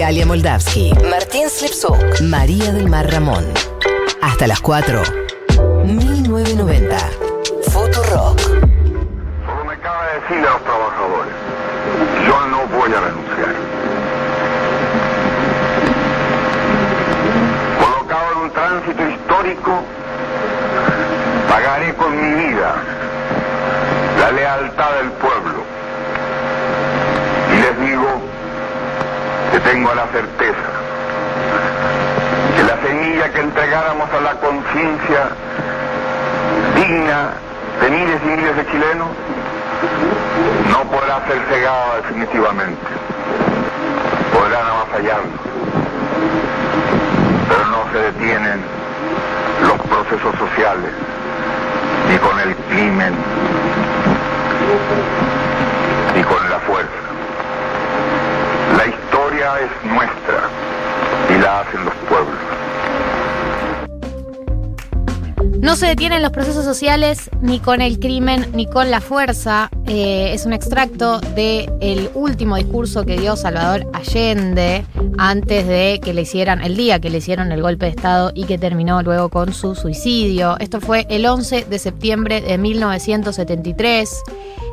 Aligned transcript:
Galia 0.00 0.24
Moldavsky, 0.24 0.94
Martín 1.10 1.50
Slipsuk, 1.50 2.22
María 2.22 2.72
del 2.72 2.88
Mar 2.88 3.06
Ramón. 3.12 3.44
Hasta 4.22 4.46
las 4.46 4.58
4. 4.62 5.02
1990. 5.84 6.96
Futurock. 7.70 8.40
Como 9.44 9.64
me 9.66 9.74
acaba 9.74 10.06
de 10.06 10.20
decir 10.20 10.38
a 10.38 10.52
los 10.52 10.62
trabajadores, 10.64 11.34
yo 12.26 12.46
no 12.46 12.66
voy 12.78 12.90
a 12.94 13.00
renunciar. 13.00 13.54
Colocado 17.78 18.32
en 18.32 18.38
un 18.38 18.50
tránsito 18.52 19.06
histórico, 19.06 19.82
pagaré 21.46 21.94
con 21.96 22.16
mi 22.16 22.48
vida 22.48 22.74
la 24.18 24.32
lealtad 24.32 24.94
del 24.94 25.10
pueblo. 25.10 25.62
Y 27.52 27.60
les 27.60 27.80
digo 27.86 28.40
tengo 29.64 29.94
la 29.94 30.06
certeza 30.08 30.70
que 32.56 32.62
la 32.62 32.76
semilla 32.82 33.32
que 33.32 33.40
entregáramos 33.40 34.08
a 34.12 34.20
la 34.20 34.34
conciencia 34.40 35.30
digna 36.74 37.30
de 37.80 37.90
miles 37.90 38.20
y 38.24 38.28
miles 38.28 38.56
de 38.56 38.66
chilenos 38.66 39.08
no 40.70 40.84
podrá 40.90 41.26
ser 41.26 41.40
cegada 41.48 41.96
definitivamente. 41.96 42.86
Podrán 44.32 44.66
avasallarnos, 44.66 45.40
pero 47.48 47.66
no 47.66 47.92
se 47.92 47.98
detienen 47.98 48.60
los 49.62 49.78
procesos 49.86 50.34
sociales 50.36 50.92
ni 52.08 52.18
con 52.18 52.38
el 52.40 52.54
crimen 52.68 53.14
ni 56.14 56.22
con 56.22 56.50
la 56.50 56.58
fuerza. 56.60 57.09
Es 59.40 59.84
nuestra 59.84 60.50
y 61.30 61.38
la 61.38 61.60
hacen 61.60 61.82
los 61.86 61.94
pueblos. 62.10 62.59
No 65.60 65.76
se 65.76 65.86
detienen 65.86 66.22
los 66.22 66.32
procesos 66.32 66.64
sociales 66.64 67.28
ni 67.42 67.60
con 67.60 67.82
el 67.82 67.98
crimen 67.98 68.46
ni 68.54 68.66
con 68.66 68.90
la 68.90 69.02
fuerza. 69.02 69.70
Eh, 69.86 70.32
es 70.32 70.46
un 70.46 70.54
extracto 70.54 71.20
del 71.20 72.10
último 72.14 72.56
discurso 72.56 73.04
que 73.04 73.18
dio 73.18 73.36
Salvador 73.36 73.86
Allende 73.92 74.86
antes 75.18 75.66
de 75.66 76.00
que 76.02 76.14
le 76.14 76.22
hicieran, 76.22 76.62
el 76.62 76.76
día 76.76 76.98
que 76.98 77.10
le 77.10 77.18
hicieron 77.18 77.52
el 77.52 77.60
golpe 77.60 77.84
de 77.84 77.90
Estado 77.90 78.32
y 78.34 78.44
que 78.44 78.56
terminó 78.56 79.02
luego 79.02 79.28
con 79.28 79.52
su 79.52 79.74
suicidio. 79.74 80.56
Esto 80.60 80.80
fue 80.80 81.06
el 81.10 81.26
11 81.26 81.66
de 81.66 81.78
septiembre 81.78 82.40
de 82.40 82.56
1973. 82.56 84.22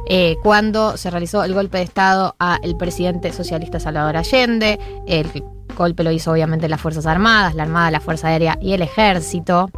eh, 0.10 0.38
cuando 0.42 0.96
se 0.96 1.10
realizó 1.12 1.44
el 1.44 1.54
golpe 1.54 1.80
de 1.80 1.84
Estado 1.84 2.34
al 2.40 2.78
presidente 2.78 3.34
socialista 3.34 3.78
Salvador 3.78 4.16
Allende. 4.16 4.80
El 5.06 5.28
golpe 5.78 6.04
lo 6.04 6.12
hizo 6.12 6.32
obviamente 6.32 6.70
las 6.70 6.80
Fuerzas 6.80 7.06
Armadas, 7.06 7.56
la 7.56 7.64
Armada, 7.64 7.92
la 7.92 8.00
Fuerza 8.00 8.30
Aérea 8.30 8.58
y 8.62 8.72
el 8.72 8.82
Ejército. 8.82 9.70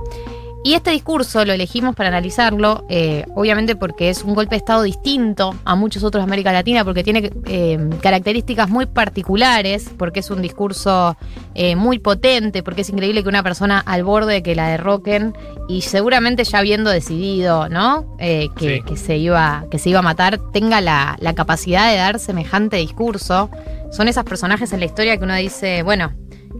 Y 0.61 0.73
este 0.73 0.91
discurso 0.91 1.45
lo 1.45 1.53
elegimos 1.53 1.95
para 1.95 2.09
analizarlo, 2.09 2.85
eh, 2.89 3.25
obviamente 3.33 3.77
porque 3.77 4.09
es 4.09 4.23
un 4.25 4.35
golpe 4.35 4.55
de 4.55 4.57
Estado 4.57 4.83
distinto 4.83 5.55
a 5.63 5.75
muchos 5.75 6.03
otros 6.03 6.21
de 6.21 6.25
América 6.25 6.51
Latina, 6.51 6.83
porque 6.83 7.01
tiene 7.01 7.31
eh, 7.45 7.79
características 8.01 8.69
muy 8.69 8.85
particulares, 8.85 9.89
porque 9.97 10.19
es 10.19 10.29
un 10.29 10.41
discurso 10.41 11.15
eh, 11.55 11.77
muy 11.77 11.99
potente, 11.99 12.61
porque 12.61 12.81
es 12.81 12.89
increíble 12.89 13.23
que 13.23 13.29
una 13.29 13.41
persona 13.41 13.79
al 13.79 14.03
borde 14.03 14.33
de 14.33 14.43
que 14.43 14.53
la 14.53 14.67
derroquen 14.67 15.33
y 15.69 15.81
seguramente 15.81 16.43
ya 16.43 16.59
habiendo 16.59 16.89
decidido, 16.89 17.69
¿no? 17.69 18.17
Eh, 18.19 18.49
que, 18.57 18.79
Sí. 18.79 18.81
que 18.85 18.97
se 18.97 19.17
iba, 19.17 19.63
que 19.71 19.79
se 19.79 19.89
iba 19.91 19.99
a 19.99 20.03
matar, 20.03 20.39
tenga 20.51 20.81
la, 20.81 21.15
la 21.21 21.33
capacidad 21.35 21.89
de 21.89 21.95
dar 21.97 22.19
semejante 22.19 22.75
discurso. 22.77 23.49
Son 23.91 24.09
esos 24.09 24.25
personajes 24.25 24.73
en 24.73 24.81
la 24.81 24.85
historia 24.87 25.17
que 25.17 25.23
uno 25.23 25.35
dice, 25.35 25.83
bueno, 25.83 26.11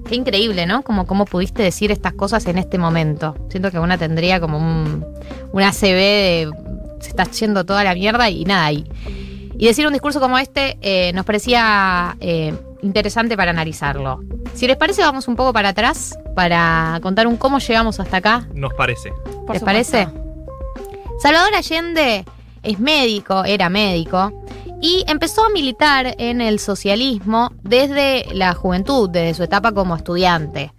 Qué 0.09 0.15
increíble, 0.15 0.65
¿no? 0.65 0.81
Como 0.81 1.05
cómo 1.05 1.25
pudiste 1.25 1.61
decir 1.61 1.91
estas 1.91 2.13
cosas 2.13 2.45
en 2.47 2.57
este 2.57 2.79
momento. 2.79 3.35
Siento 3.49 3.69
que 3.69 3.77
una 3.77 3.95
tendría 3.95 4.39
como 4.39 4.57
un, 4.57 5.05
un 5.51 5.61
ACB 5.61 5.81
de 5.83 6.51
se 6.99 7.09
está 7.09 7.25
yendo 7.25 7.63
toda 7.63 7.83
la 7.83 7.93
mierda 7.93 8.27
y 8.27 8.43
nada. 8.43 8.71
Y, 8.71 8.85
y 9.59 9.67
decir 9.67 9.85
un 9.85 9.93
discurso 9.93 10.19
como 10.19 10.39
este 10.39 10.79
eh, 10.81 11.13
nos 11.13 11.25
parecía 11.25 12.17
eh, 12.21 12.55
interesante 12.81 13.37
para 13.37 13.51
analizarlo. 13.51 14.21
Si 14.55 14.65
les 14.65 14.77
parece, 14.77 15.03
vamos 15.03 15.27
un 15.27 15.35
poco 15.35 15.53
para 15.53 15.69
atrás 15.69 16.17
para 16.35 16.97
contar 17.03 17.27
un 17.27 17.37
cómo 17.37 17.59
llegamos 17.59 17.99
hasta 17.99 18.17
acá. 18.17 18.47
Nos 18.53 18.73
parece. 18.73 19.11
Por 19.11 19.53
¿Les 19.53 19.59
supuesto. 19.59 19.65
parece? 19.65 20.07
Salvador 21.19 21.53
Allende 21.53 22.25
es 22.63 22.79
médico, 22.79 23.43
era 23.43 23.69
médico, 23.69 24.43
y 24.81 25.03
empezó 25.07 25.45
a 25.45 25.49
militar 25.49 26.15
en 26.17 26.41
el 26.41 26.59
socialismo 26.59 27.51
desde 27.63 28.25
la 28.33 28.53
juventud, 28.53 29.09
desde 29.09 29.33
su 29.33 29.43
etapa 29.43 29.71
como 29.71 29.95
estudiante. 29.95 30.73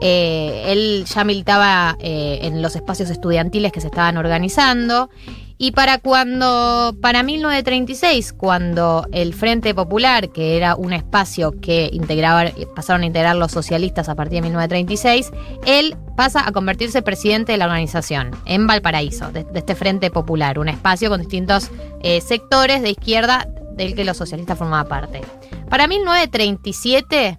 Eh, 0.00 0.64
él 0.66 1.04
ya 1.06 1.24
militaba 1.24 1.96
eh, 2.00 2.40
en 2.42 2.60
los 2.60 2.76
espacios 2.76 3.08
estudiantiles 3.10 3.72
que 3.72 3.80
se 3.80 3.86
estaban 3.86 4.16
organizando. 4.16 5.10
Y 5.58 5.72
para 5.72 5.98
cuando, 5.98 6.94
para 7.00 7.22
1936, 7.22 8.34
cuando 8.34 9.06
el 9.12 9.32
Frente 9.32 9.74
Popular, 9.74 10.28
que 10.30 10.56
era 10.56 10.76
un 10.76 10.92
espacio 10.92 11.58
que 11.60 11.88
integraba, 11.92 12.50
pasaron 12.74 13.02
a 13.02 13.06
integrar 13.06 13.36
los 13.36 13.52
socialistas 13.52 14.10
a 14.10 14.14
partir 14.14 14.42
de 14.42 14.48
1936, 14.48 15.32
él 15.64 15.96
pasa 16.14 16.46
a 16.46 16.52
convertirse 16.52 17.00
presidente 17.00 17.52
de 17.52 17.58
la 17.58 17.66
organización 17.66 18.32
en 18.44 18.66
Valparaíso, 18.66 19.32
de, 19.32 19.46
este 19.54 19.74
Frente 19.74 20.10
Popular, 20.10 20.58
un 20.58 20.68
espacio 20.68 21.08
con 21.08 21.20
distintos 21.20 21.70
eh, 22.02 22.20
sectores 22.20 22.82
de 22.82 22.90
izquierda 22.90 23.48
del 23.76 23.94
que 23.94 24.04
los 24.04 24.18
socialistas 24.18 24.58
formaban 24.58 24.88
parte. 24.88 25.22
Para 25.70 25.86
1937 25.86 27.38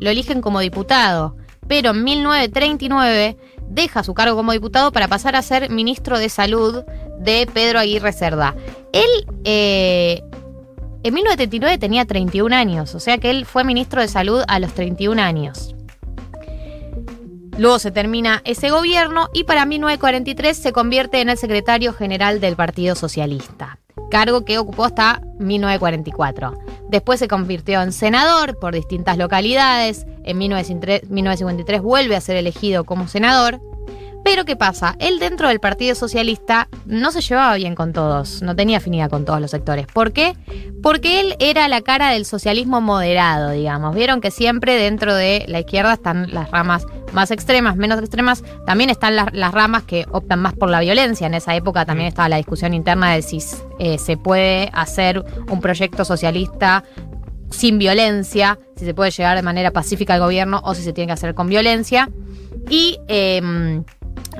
lo 0.00 0.10
eligen 0.10 0.40
como 0.40 0.60
diputado, 0.60 1.36
pero 1.66 1.90
en 1.90 2.04
1939 2.04 3.36
deja 3.68 4.02
su 4.02 4.14
cargo 4.14 4.36
como 4.36 4.52
diputado 4.52 4.92
para 4.92 5.08
pasar 5.08 5.36
a 5.36 5.42
ser 5.42 5.70
ministro 5.70 6.18
de 6.18 6.28
Salud 6.28 6.84
de 7.18 7.48
Pedro 7.52 7.78
Aguirre 7.78 8.12
Cerda. 8.12 8.54
Él 8.92 9.08
eh, 9.44 10.22
en 11.02 11.14
1939 11.14 11.78
tenía 11.78 12.04
31 12.04 12.54
años, 12.54 12.94
o 12.94 13.00
sea 13.00 13.18
que 13.18 13.30
él 13.30 13.46
fue 13.46 13.64
ministro 13.64 14.00
de 14.00 14.08
Salud 14.08 14.42
a 14.48 14.58
los 14.58 14.72
31 14.72 15.20
años. 15.20 15.74
Luego 17.56 17.78
se 17.80 17.90
termina 17.90 18.40
ese 18.44 18.70
gobierno 18.70 19.28
y 19.32 19.44
para 19.44 19.64
1943 19.64 20.56
se 20.56 20.72
convierte 20.72 21.20
en 21.20 21.28
el 21.28 21.36
secretario 21.36 21.92
general 21.92 22.40
del 22.40 22.54
Partido 22.54 22.94
Socialista, 22.94 23.80
cargo 24.10 24.44
que 24.44 24.58
ocupó 24.58 24.84
hasta 24.84 25.22
1944. 25.40 26.56
Después 26.88 27.18
se 27.20 27.28
convirtió 27.28 27.82
en 27.82 27.92
senador 27.92 28.58
por 28.58 28.74
distintas 28.74 29.18
localidades. 29.18 30.06
En 30.24 30.38
1953 30.38 31.10
1953 31.10 31.82
vuelve 31.82 32.16
a 32.16 32.20
ser 32.20 32.36
elegido 32.36 32.84
como 32.84 33.08
senador. 33.08 33.60
Pero 34.24 34.44
¿qué 34.44 34.56
pasa? 34.56 34.96
Él 34.98 35.18
dentro 35.18 35.48
del 35.48 35.60
Partido 35.60 35.94
Socialista 35.94 36.68
no 36.86 37.10
se 37.12 37.20
llevaba 37.20 37.54
bien 37.56 37.74
con 37.74 37.92
todos, 37.92 38.42
no 38.42 38.54
tenía 38.54 38.78
afinidad 38.78 39.10
con 39.10 39.24
todos 39.24 39.40
los 39.40 39.50
sectores. 39.50 39.86
¿Por 39.86 40.12
qué? 40.12 40.36
Porque 40.82 41.20
él 41.20 41.34
era 41.38 41.68
la 41.68 41.80
cara 41.80 42.10
del 42.10 42.24
socialismo 42.24 42.80
moderado, 42.80 43.50
digamos. 43.50 43.94
Vieron 43.94 44.20
que 44.20 44.30
siempre 44.30 44.74
dentro 44.74 45.14
de 45.14 45.44
la 45.48 45.60
izquierda 45.60 45.94
están 45.94 46.32
las 46.32 46.50
ramas 46.50 46.84
más 47.12 47.30
extremas, 47.30 47.76
menos 47.76 47.98
extremas. 48.00 48.44
También 48.66 48.90
están 48.90 49.16
las, 49.16 49.32
las 49.32 49.52
ramas 49.52 49.84
que 49.84 50.06
optan 50.10 50.40
más 50.40 50.54
por 50.54 50.68
la 50.70 50.80
violencia. 50.80 51.26
En 51.26 51.34
esa 51.34 51.54
época 51.54 51.84
también 51.84 52.08
estaba 52.08 52.28
la 52.28 52.36
discusión 52.36 52.74
interna 52.74 53.14
de 53.14 53.22
si 53.22 53.38
eh, 53.78 53.98
se 53.98 54.16
puede 54.16 54.70
hacer 54.72 55.24
un 55.50 55.60
proyecto 55.60 56.04
socialista 56.04 56.84
sin 57.50 57.78
violencia, 57.78 58.58
si 58.76 58.84
se 58.84 58.94
puede 58.94 59.10
llegar 59.10 59.36
de 59.36 59.42
manera 59.42 59.70
pacífica 59.70 60.14
al 60.14 60.20
gobierno 60.20 60.60
o 60.64 60.74
si 60.74 60.82
se 60.82 60.92
tiene 60.92 61.06
que 61.08 61.14
hacer 61.14 61.34
con 61.34 61.48
violencia. 61.48 62.10
Y 62.68 62.98
eh, 63.08 63.82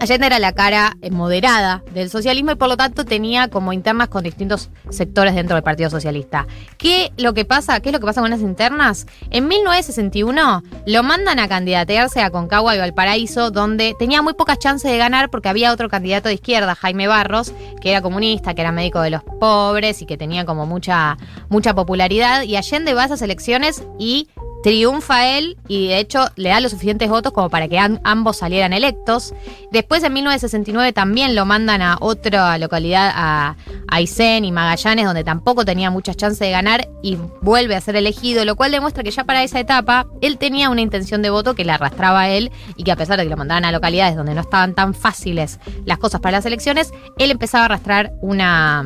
Allende 0.01 0.27
era 0.27 0.39
la 0.39 0.53
cara 0.53 0.97
eh, 1.03 1.11
moderada 1.11 1.83
del 1.93 2.09
socialismo 2.09 2.53
y 2.53 2.55
por 2.55 2.69
lo 2.69 2.77
tanto 2.77 3.05
tenía 3.05 3.49
como 3.49 3.73
internas 3.73 4.09
con 4.09 4.23
distintos 4.23 4.71
sectores 4.91 5.35
dentro 5.35 5.57
del 5.57 5.65
Partido 5.65 5.91
Socialista. 5.91 6.47
¿Qué, 6.77 7.13
lo 7.17 7.35
que 7.35 7.45
pasa, 7.45 7.81
¿Qué 7.81 7.89
es 7.89 7.93
lo 7.93 7.99
que 7.99 8.07
pasa 8.07 8.21
con 8.21 8.33
esas 8.33 8.45
internas? 8.45 9.07
En 9.31 9.49
1961 9.49 10.63
lo 10.87 11.03
mandan 11.03 11.41
a 11.41 11.49
candidatearse 11.49 12.23
a 12.23 12.31
Concagua 12.31 12.77
y 12.77 12.79
Valparaíso, 12.79 13.51
donde 13.51 13.97
tenía 13.99 14.23
muy 14.23 14.35
pocas 14.35 14.59
chances 14.59 14.91
de 14.91 14.99
ganar 14.99 15.31
porque 15.31 15.49
había 15.49 15.73
otro 15.73 15.89
candidato 15.89 16.29
de 16.29 16.35
izquierda, 16.35 16.77
Jaime 16.77 17.09
Barros, 17.09 17.53
que 17.81 17.91
era 17.91 18.01
comunista, 18.01 18.55
que 18.55 18.61
era 18.61 18.71
médico 18.71 19.01
de 19.01 19.11
los 19.11 19.25
pobres 19.41 20.01
y 20.01 20.07
que 20.07 20.17
tenía 20.17 20.45
como 20.45 20.65
mucha, 20.65 21.17
mucha 21.49 21.75
popularidad. 21.75 22.43
Y 22.43 22.57
Allende 22.57 22.95
va 22.95 23.03
a 23.03 23.07
esas 23.07 23.23
elecciones 23.23 23.83
y 23.99 24.29
triunfa 24.63 25.29
él 25.39 25.57
y 25.69 25.89
de 25.89 25.99
hecho 25.99 26.27
le 26.37 26.49
da 26.49 26.61
los 26.61 26.73
suficientes 26.73 27.09
votos 27.09 27.33
como 27.33 27.49
para 27.49 27.69
que 27.69 27.79
ambos 27.79 28.39
salieran 28.39 28.73
electos. 28.73 29.35
Después 29.71 30.03
en 30.03 30.13
1969 30.13 30.93
también 30.93 31.35
lo 31.35 31.45
mandan 31.45 31.83
a 31.83 31.97
otra 32.01 32.59
localidad, 32.59 33.11
a 33.15 33.57
Aysén 33.89 34.45
y 34.45 34.53
Magallanes, 34.53 35.07
donde 35.07 35.25
tampoco 35.25 35.65
tenía 35.65 35.91
muchas 35.91 36.17
chances 36.17 36.39
de 36.41 36.51
ganar 36.51 36.89
y 37.03 37.17
vuelve 37.41 37.77
a 37.77 37.81
ser 37.81 37.97
elegido, 37.97 38.45
lo 38.45 38.57
cual 38.57 38.73
demuestra 38.73 39.03
que 39.03 39.11
ya 39.11 39.25
para 39.25 39.43
esa 39.43 39.61
etapa 39.61 40.07
él 40.21 40.39
tenía 40.39 40.71
una 40.71 40.81
intención 40.81 41.23
de 41.23 41.31
voto 41.31 41.55
que 41.55 41.65
le 41.65 41.73
arrastraba 41.73 42.23
a 42.23 42.29
él 42.31 42.51
y 42.77 42.85
que 42.85 42.93
a 42.93 42.97
pesar 42.97 43.17
de 43.19 43.25
que 43.25 43.31
lo 43.31 43.37
mandaban 43.37 43.65
a 43.65 43.73
localidades 43.73 44.17
donde 44.17 44.35
no 44.35 44.41
estaban 44.41 44.75
tan 44.75 44.95
fáciles 44.95 45.61
las 45.85 45.99
cosas 45.99 46.21
para 46.21 46.39
las 46.39 46.47
elecciones, 46.47 46.93
él 47.19 47.31
empezaba 47.31 47.63
a 47.63 47.65
arrastrar 47.67 48.13
una, 48.21 48.85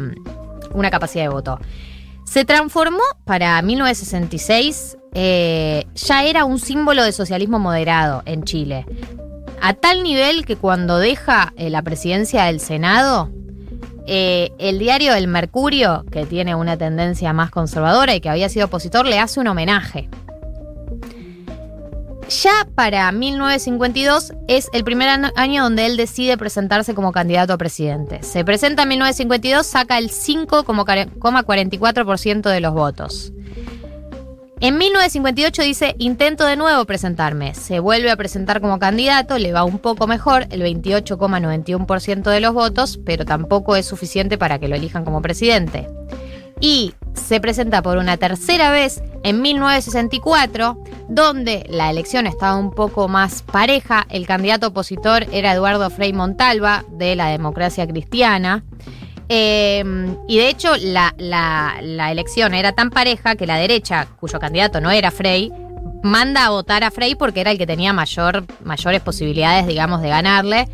una 0.72 0.90
capacidad 0.90 1.24
de 1.24 1.28
voto. 1.28 1.58
Se 2.32 2.46
transformó 2.46 3.02
para 3.26 3.60
1966, 3.60 4.96
eh, 5.12 5.84
ya 5.94 6.24
era 6.24 6.46
un 6.46 6.58
símbolo 6.58 7.04
de 7.04 7.12
socialismo 7.12 7.58
moderado 7.58 8.22
en 8.24 8.44
Chile. 8.44 8.86
A 9.60 9.74
tal 9.74 10.02
nivel 10.02 10.46
que 10.46 10.56
cuando 10.56 10.96
deja 10.96 11.52
eh, 11.58 11.68
la 11.68 11.82
presidencia 11.82 12.44
del 12.44 12.58
Senado, 12.58 13.30
eh, 14.06 14.50
el 14.58 14.78
diario 14.78 15.12
El 15.12 15.28
Mercurio, 15.28 16.06
que 16.10 16.24
tiene 16.24 16.54
una 16.54 16.78
tendencia 16.78 17.34
más 17.34 17.50
conservadora 17.50 18.14
y 18.14 18.22
que 18.22 18.30
había 18.30 18.48
sido 18.48 18.64
opositor, 18.64 19.04
le 19.04 19.18
hace 19.18 19.38
un 19.38 19.48
homenaje. 19.48 20.08
Ya 22.40 22.66
para 22.74 23.12
1952 23.12 24.32
es 24.48 24.70
el 24.72 24.82
primer 24.84 25.10
año 25.36 25.64
donde 25.64 25.84
él 25.84 25.98
decide 25.98 26.38
presentarse 26.38 26.94
como 26.94 27.12
candidato 27.12 27.52
a 27.52 27.58
presidente. 27.58 28.22
Se 28.22 28.42
presenta 28.42 28.84
en 28.84 28.88
1952, 28.88 29.66
saca 29.66 29.98
el 29.98 30.08
5,44% 30.08 32.48
de 32.48 32.60
los 32.60 32.72
votos. 32.72 33.34
En 34.60 34.78
1958 34.78 35.62
dice, 35.62 35.94
intento 35.98 36.46
de 36.46 36.56
nuevo 36.56 36.86
presentarme. 36.86 37.54
Se 37.54 37.80
vuelve 37.80 38.10
a 38.10 38.16
presentar 38.16 38.62
como 38.62 38.78
candidato, 38.78 39.36
le 39.36 39.52
va 39.52 39.64
un 39.64 39.78
poco 39.78 40.06
mejor, 40.06 40.46
el 40.50 40.62
28,91% 40.62 42.30
de 42.30 42.40
los 42.40 42.54
votos, 42.54 42.98
pero 43.04 43.26
tampoco 43.26 43.76
es 43.76 43.84
suficiente 43.84 44.38
para 44.38 44.58
que 44.58 44.68
lo 44.68 44.76
elijan 44.76 45.04
como 45.04 45.20
presidente. 45.20 45.86
Y 46.62 46.94
se 47.14 47.40
presenta 47.40 47.82
por 47.82 47.98
una 47.98 48.16
tercera 48.18 48.70
vez 48.70 49.02
en 49.24 49.42
1964, 49.42 50.78
donde 51.08 51.66
la 51.68 51.90
elección 51.90 52.28
estaba 52.28 52.56
un 52.56 52.70
poco 52.70 53.08
más 53.08 53.42
pareja. 53.42 54.06
El 54.08 54.28
candidato 54.28 54.68
opositor 54.68 55.26
era 55.32 55.52
Eduardo 55.52 55.90
Frei 55.90 56.12
Montalva, 56.12 56.84
de 56.88 57.16
la 57.16 57.26
democracia 57.26 57.84
cristiana. 57.88 58.62
Eh, 59.28 59.82
y 60.28 60.38
de 60.38 60.48
hecho, 60.48 60.76
la, 60.78 61.12
elección 62.12 62.54
era 62.54 62.72
tan 62.72 62.90
pareja 62.90 63.34
que 63.34 63.44
la 63.46 63.56
derecha, 63.56 64.06
cuyo 64.20 64.38
candidato 64.38 64.80
no 64.80 64.92
era 64.92 65.10
Frey, 65.10 65.50
manda 66.04 66.46
a 66.46 66.50
votar 66.50 66.84
a 66.84 66.92
Frey 66.92 67.16
porque 67.16 67.40
era 67.40 67.50
el 67.50 67.58
que 67.58 67.66
tenía 67.66 67.92
mayor, 67.92 68.44
mayores 68.64 69.00
posibilidades, 69.00 69.66
digamos, 69.66 70.00
de 70.00 70.10
ganarle. 70.10 70.68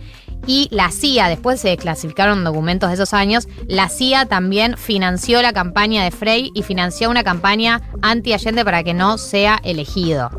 Y 0.47 0.69
la 0.71 0.91
CIA, 0.91 1.29
después 1.29 1.61
se 1.61 1.69
desclasificaron 1.69 2.45
documentos 2.45 2.89
de 2.89 2.95
esos 2.95 3.13
años, 3.13 3.49
la 3.67 3.89
CIA 3.89 4.27
también 4.27 4.77
financió 4.77 5.43
la 5.43 5.53
campaña 5.53 6.05
de 6.05 6.11
Frey 6.11 6.51
y 6.55 6.63
financió 6.63 7.11
una 7.11 7.25
campaña 7.25 7.83
anti-Allende 8.03 8.65
para 8.65 8.83
que 8.83 8.95
no 8.95 9.19
sea 9.19 9.61
elegido. 9.63 10.31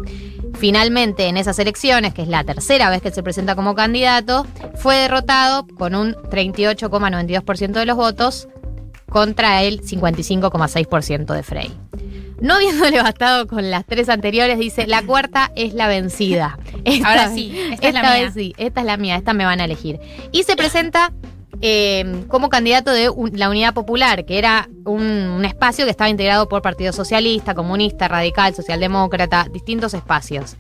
Finalmente, 0.56 1.28
en 1.28 1.38
esas 1.38 1.60
elecciones, 1.60 2.14
que 2.14 2.24
es 2.24 2.28
la 2.28 2.44
tercera 2.44 2.90
vez 2.90 3.02
que 3.02 3.12
se 3.12 3.24
presenta 3.24 3.56
como 3.56 3.76
candidato, 3.76 4.46
fue 4.76 4.96
derrotado 4.96 5.66
con 5.68 5.96
un 5.96 6.16
38,92% 6.16 7.72
de 7.72 7.86
los 7.86 7.96
votos 7.96 8.48
contra 9.10 9.64
el 9.64 9.82
55,6% 9.82 11.34
de 11.34 11.44
Frey. 11.44 11.89
No 12.42 12.56
habiéndole 12.56 12.98
bastado 13.04 13.48
con 13.48 13.70
las 13.70 13.86
tres 13.86 14.10
anteriores, 14.10 14.58
dice, 14.58 14.88
la 14.88 15.02
cuarta 15.04 15.52
es 15.56 15.74
la 15.74 15.88
vencida. 15.88 16.58
Ahora 17.06 17.30
sí, 17.34 17.58
esta, 17.72 17.88
es 17.88 17.94
la 17.94 18.02
mía. 18.02 18.32
sí, 18.32 18.54
esta 18.58 18.80
es 18.82 18.86
la 18.86 18.98
mía, 18.98 19.16
esta 19.16 19.34
me 19.34 19.46
van 19.46 19.62
a 19.62 19.66
elegir. 19.66 20.00
Y 20.32 20.44
se 20.44 20.56
presenta 20.56 21.12
eh, 21.62 22.24
como 22.30 22.48
candidato 22.48 22.92
de 22.92 23.12
la 23.34 23.50
Unidad 23.50 23.74
Popular, 23.74 24.26
que 24.26 24.38
era 24.38 24.70
un, 24.86 25.44
espacio 25.44 25.86
que 25.86 25.92
estaba 25.92 26.10
integrado 26.10 26.48
por 26.48 26.62
Partido 26.62 26.94
Socialista, 26.94 27.54
Comunista, 27.54 28.08
Radical, 28.08 28.56
Socialdemócrata, 28.56 29.48
distintos 29.52 29.94
espacios. 29.94 30.56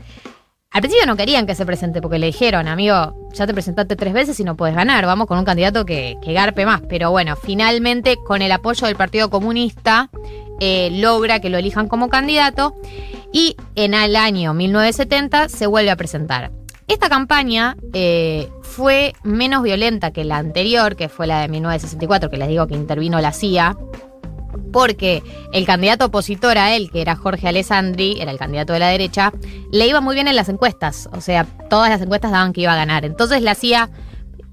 Al 0.71 0.81
principio 0.81 1.07
no 1.07 1.15
querían 1.15 1.47
que 1.47 1.55
se 1.55 1.65
presente 1.65 2.01
porque 2.01 2.19
le 2.19 2.27
dijeron, 2.27 2.67
amigo, 2.67 3.15
ya 3.33 3.47
te 3.47 3.53
presentaste 3.53 3.95
tres 3.95 4.13
veces 4.13 4.39
y 4.39 4.43
no 4.43 4.55
puedes 4.55 4.75
ganar, 4.75 5.05
vamos 5.05 5.25
con 5.25 5.39
un 5.39 5.45
candidato 5.45 5.85
que, 5.85 6.17
garpe 6.25 6.65
más. 6.65 6.81
Pero 6.87 7.11
bueno, 7.11 7.35
finalmente 7.35 8.17
con 8.27 8.41
el 8.41 8.51
apoyo 8.51 8.85
del 8.85 8.95
Partido 8.95 9.29
Comunista 9.29 10.09
eh, 10.59 10.89
logra 10.91 11.39
que 11.39 11.49
lo 11.49 11.57
elijan 11.57 11.87
como 11.87 12.09
candidato 12.09 12.75
y 13.31 13.55
en 13.75 13.93
el 13.93 14.15
año 14.15 14.53
1970 14.53 15.49
se 15.49 15.67
vuelve 15.67 15.91
a 15.91 15.95
presentar. 15.95 16.51
Esta 16.87 17.07
campaña 17.07 17.77
eh, 17.93 18.49
fue 18.63 19.13
menos 19.23 19.61
violenta 19.61 20.11
que 20.11 20.23
la 20.23 20.37
anterior, 20.37 20.95
que 20.95 21.07
fue 21.07 21.27
la 21.27 21.41
de 21.41 21.47
1964, 21.47 22.31
que 22.31 22.37
les 22.37 22.47
digo 22.47 22.65
que 22.65 22.73
intervino 22.73 23.21
la 23.21 23.31
CIA, 23.31 23.77
porque 24.71 25.21
el 25.53 25.65
candidato 25.65 26.05
opositor 26.05 26.57
a 26.57 26.75
él, 26.75 26.89
que 26.91 27.01
era 27.01 27.15
Jorge 27.15 27.47
Alessandri, 27.47 28.19
era 28.19 28.31
el 28.31 28.39
candidato 28.39 28.73
de 28.73 28.79
la 28.79 28.87
derecha, 28.87 29.31
le 29.71 29.87
iba 29.87 30.01
muy 30.01 30.15
bien 30.15 30.27
en 30.27 30.35
las 30.35 30.49
encuestas. 30.49 31.09
O 31.11 31.21
sea, 31.21 31.45
todas 31.69 31.89
las 31.89 32.01
encuestas 32.01 32.31
daban 32.31 32.53
que 32.53 32.61
iba 32.61 32.73
a 32.73 32.77
ganar. 32.77 33.05
Entonces 33.05 33.41
la 33.41 33.55
CIA 33.55 33.89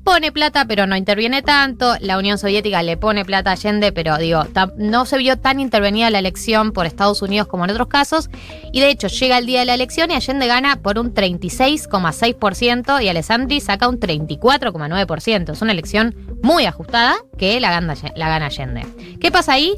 pone 0.07 0.31
plata, 0.31 0.67
pero 0.67 0.87
no 0.87 0.95
interviene 0.95 1.43
tanto. 1.43 1.97
La 1.99 2.17
Unión 2.17 2.39
Soviética 2.39 2.81
le 2.85 2.97
pone 2.97 3.25
plata 3.25 3.51
a 3.51 3.53
Allende, 3.55 3.91
pero 3.91 4.17
digo, 4.19 4.45
no 4.77 5.05
se 5.05 5.19
vio 5.19 5.37
tan 5.37 5.59
intervenida 5.59 6.11
la 6.11 6.21
elección 6.21 6.71
por 6.71 6.87
Estados 6.87 7.23
Unidos 7.23 7.49
como 7.49 7.65
en 7.65 7.73
otros 7.73 7.89
casos. 7.89 8.31
Y 8.73 8.79
de 8.79 8.89
hecho, 8.89 9.09
llega 9.09 9.37
el 9.37 9.47
día 9.47 9.61
de 9.61 9.67
la 9.67 9.75
elección 9.75 10.13
y 10.13 10.15
Allende 10.15 10.47
gana 10.47 10.77
por 10.77 11.01
un 11.01 11.13
36,6% 11.13 13.03
y 13.03 13.09
Alessandri 13.09 13.61
saca 13.61 13.89
un 13.89 13.99
34,9%. 13.99 15.53
Es 15.53 15.61
una 15.61 15.73
elección 15.73 16.15
muy 16.41 16.67
ajustada 16.67 17.17
que 17.37 17.59
la 17.59 17.71
gana, 17.73 17.95
la 18.15 18.29
gana 18.29 18.47
Allende. 18.47 18.87
¿Qué 19.21 19.33
pasa 19.33 19.55
ahí? 19.55 19.75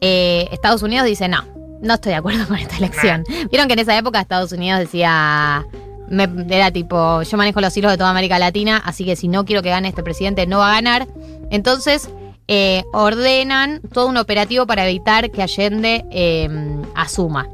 Eh, 0.00 0.48
Estados 0.52 0.82
Unidos 0.82 1.04
dice, 1.04 1.28
no, 1.28 1.44
no 1.82 1.94
estoy 1.94 2.12
de 2.12 2.16
acuerdo 2.16 2.46
con 2.48 2.56
esta 2.56 2.78
elección. 2.78 3.24
Vieron 3.50 3.68
que 3.68 3.74
en 3.74 3.80
esa 3.80 3.94
época 3.98 4.22
Estados 4.22 4.52
Unidos 4.52 4.80
decía 4.80 5.66
me, 6.08 6.28
era 6.48 6.70
tipo, 6.70 7.22
yo 7.22 7.36
manejo 7.36 7.60
los 7.60 7.76
hilos 7.76 7.90
de 7.90 7.98
toda 7.98 8.10
América 8.10 8.38
Latina, 8.38 8.82
así 8.84 9.04
que 9.04 9.16
si 9.16 9.28
no 9.28 9.44
quiero 9.44 9.62
que 9.62 9.70
gane 9.70 9.88
este 9.88 10.02
presidente, 10.02 10.46
no 10.46 10.58
va 10.58 10.70
a 10.70 10.74
ganar. 10.74 11.06
Entonces, 11.50 12.08
eh, 12.48 12.84
ordenan 12.92 13.80
todo 13.92 14.06
un 14.06 14.16
operativo 14.16 14.66
para 14.66 14.88
evitar 14.88 15.30
que 15.30 15.42
Allende 15.42 16.04
em, 16.10 16.82
asuma. 16.94 17.48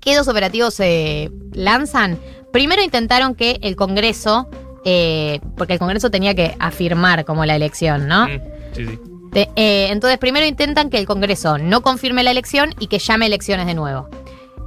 ¿Qué 0.00 0.16
dos 0.16 0.28
operativos 0.28 0.74
se 0.74 1.30
lanzan? 1.52 2.18
Primero 2.52 2.82
intentaron 2.82 3.34
que 3.34 3.58
el 3.62 3.76
Congreso, 3.76 4.48
eh, 4.84 5.40
porque 5.56 5.74
el 5.74 5.78
Congreso 5.78 6.10
tenía 6.10 6.34
que 6.34 6.56
afirmar 6.58 7.24
como 7.24 7.44
la 7.44 7.56
elección, 7.56 8.08
¿no? 8.08 8.26
Mm, 8.26 8.40
sí, 8.72 8.86
sí. 8.86 8.98
Eh, 9.34 9.88
entonces, 9.90 10.18
primero 10.18 10.46
intentan 10.46 10.90
que 10.90 10.98
el 10.98 11.06
Congreso 11.06 11.58
no 11.58 11.82
confirme 11.82 12.24
la 12.24 12.30
elección 12.30 12.74
y 12.80 12.88
que 12.88 12.98
llame 12.98 13.26
elecciones 13.26 13.66
de 13.66 13.74
nuevo. 13.74 14.08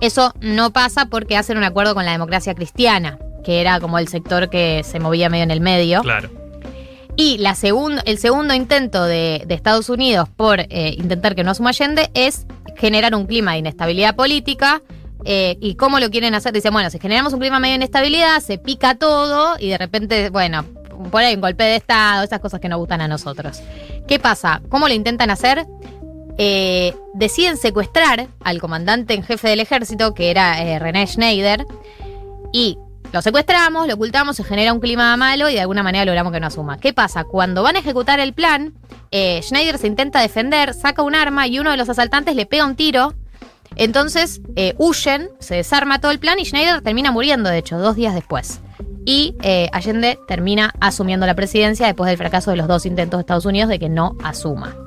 Eso 0.03 0.33
no 0.41 0.73
pasa 0.73 1.05
porque 1.05 1.37
hacen 1.37 1.57
un 1.57 1.63
acuerdo 1.63 1.95
con 1.95 2.03
la 2.03 2.11
democracia 2.11 2.53
cristiana, 2.53 3.19
que 3.41 3.61
era 3.61 3.79
como 3.79 3.99
el 3.99 4.09
sector 4.09 4.49
que 4.49 4.83
se 4.83 4.99
movía 4.99 5.29
medio 5.29 5.45
en 5.45 5.51
el 5.51 5.61
medio. 5.61 6.01
Claro. 6.01 6.29
Y 7.15 7.37
la 7.37 7.55
el 8.03 8.17
segundo 8.17 8.53
intento 8.53 9.05
de, 9.05 9.45
Estados 9.47 9.87
Unidos 9.87 10.27
por 10.27 10.59
eh, 10.59 10.95
intentar 10.97 11.35
que 11.35 11.45
no 11.45 11.51
asuma 11.51 11.69
Allende 11.69 12.11
es 12.15 12.45
generar 12.75 13.15
un 13.15 13.27
clima 13.27 13.53
de 13.53 13.59
inestabilidad 13.59 14.13
política. 14.13 14.81
Eh, 15.23 15.57
¿Y 15.61 15.75
cómo 15.75 16.01
lo 16.01 16.09
quieren 16.09 16.35
hacer? 16.35 16.51
Dicen, 16.51 16.73
bueno, 16.73 16.89
si 16.89 16.99
generamos 16.99 17.31
un 17.31 17.39
clima 17.39 17.61
medio 17.61 17.71
de 17.71 17.77
inestabilidad, 17.77 18.41
se 18.41 18.57
pica 18.57 18.95
todo 18.95 19.55
y 19.57 19.69
de 19.69 19.77
repente, 19.77 20.29
bueno, 20.31 20.65
por 21.11 21.21
ahí 21.21 21.35
un 21.35 21.39
golpe 21.39 21.63
de 21.63 21.77
Estado, 21.77 22.23
esas 22.23 22.41
cosas 22.41 22.59
que 22.59 22.67
nos 22.67 22.77
gustan 22.77 22.99
a 22.99 23.07
nosotros. 23.07 23.61
¿Qué 24.05 24.19
pasa? 24.19 24.61
¿Cómo 24.67 24.89
lo 24.89 24.93
intentan 24.93 25.29
hacer? 25.29 25.65
Eh, 26.37 26.95
deciden 27.13 27.57
secuestrar 27.57 28.27
al 28.39 28.59
comandante 28.59 29.13
en 29.13 29.23
jefe 29.23 29.49
del 29.49 29.59
ejército, 29.59 30.13
que 30.13 30.31
era 30.31 30.63
eh, 30.63 30.79
René 30.79 31.05
Schneider, 31.05 31.65
y 32.51 32.77
lo 33.11 33.21
secuestramos, 33.21 33.87
lo 33.87 33.93
ocultamos, 33.93 34.35
se 34.35 34.43
genera 34.43 34.73
un 34.73 34.79
clima 34.79 35.15
malo 35.15 35.47
y 35.49 35.53
de 35.53 35.61
alguna 35.61 35.83
manera 35.83 36.05
logramos 36.05 36.33
que 36.33 36.39
no 36.39 36.47
asuma. 36.47 36.79
¿Qué 36.79 36.93
pasa? 36.93 37.23
Cuando 37.23 37.61
van 37.61 37.75
a 37.75 37.79
ejecutar 37.79 38.19
el 38.19 38.33
plan, 38.33 38.73
eh, 39.11 39.39
Schneider 39.43 39.77
se 39.77 39.85
intenta 39.85 40.21
defender, 40.21 40.73
saca 40.73 41.03
un 41.03 41.13
arma 41.13 41.47
y 41.47 41.59
uno 41.59 41.69
de 41.69 41.77
los 41.77 41.89
asaltantes 41.89 42.35
le 42.35 42.47
pega 42.47 42.65
un 42.65 42.75
tiro. 42.75 43.13
Entonces 43.75 44.41
huyen, 44.77 45.29
se 45.39 45.55
desarma 45.55 45.99
todo 45.99 46.11
el 46.11 46.19
plan 46.19 46.37
y 46.39 46.45
Schneider 46.45 46.81
termina 46.81 47.11
muriendo, 47.11 47.49
de 47.49 47.57
hecho, 47.57 47.77
dos 47.77 47.95
días 47.95 48.13
después. 48.13 48.61
Y 49.03 49.35
Allende 49.71 50.19
termina 50.27 50.73
asumiendo 50.79 51.25
la 51.25 51.33
presidencia 51.33 51.87
después 51.87 52.07
del 52.07 52.17
fracaso 52.17 52.51
de 52.51 52.57
los 52.57 52.67
dos 52.67 52.85
intentos 52.85 53.17
de 53.17 53.21
Estados 53.21 53.45
Unidos 53.45 53.69
de 53.69 53.79
que 53.79 53.89
no 53.89 54.15
asuma. 54.23 54.82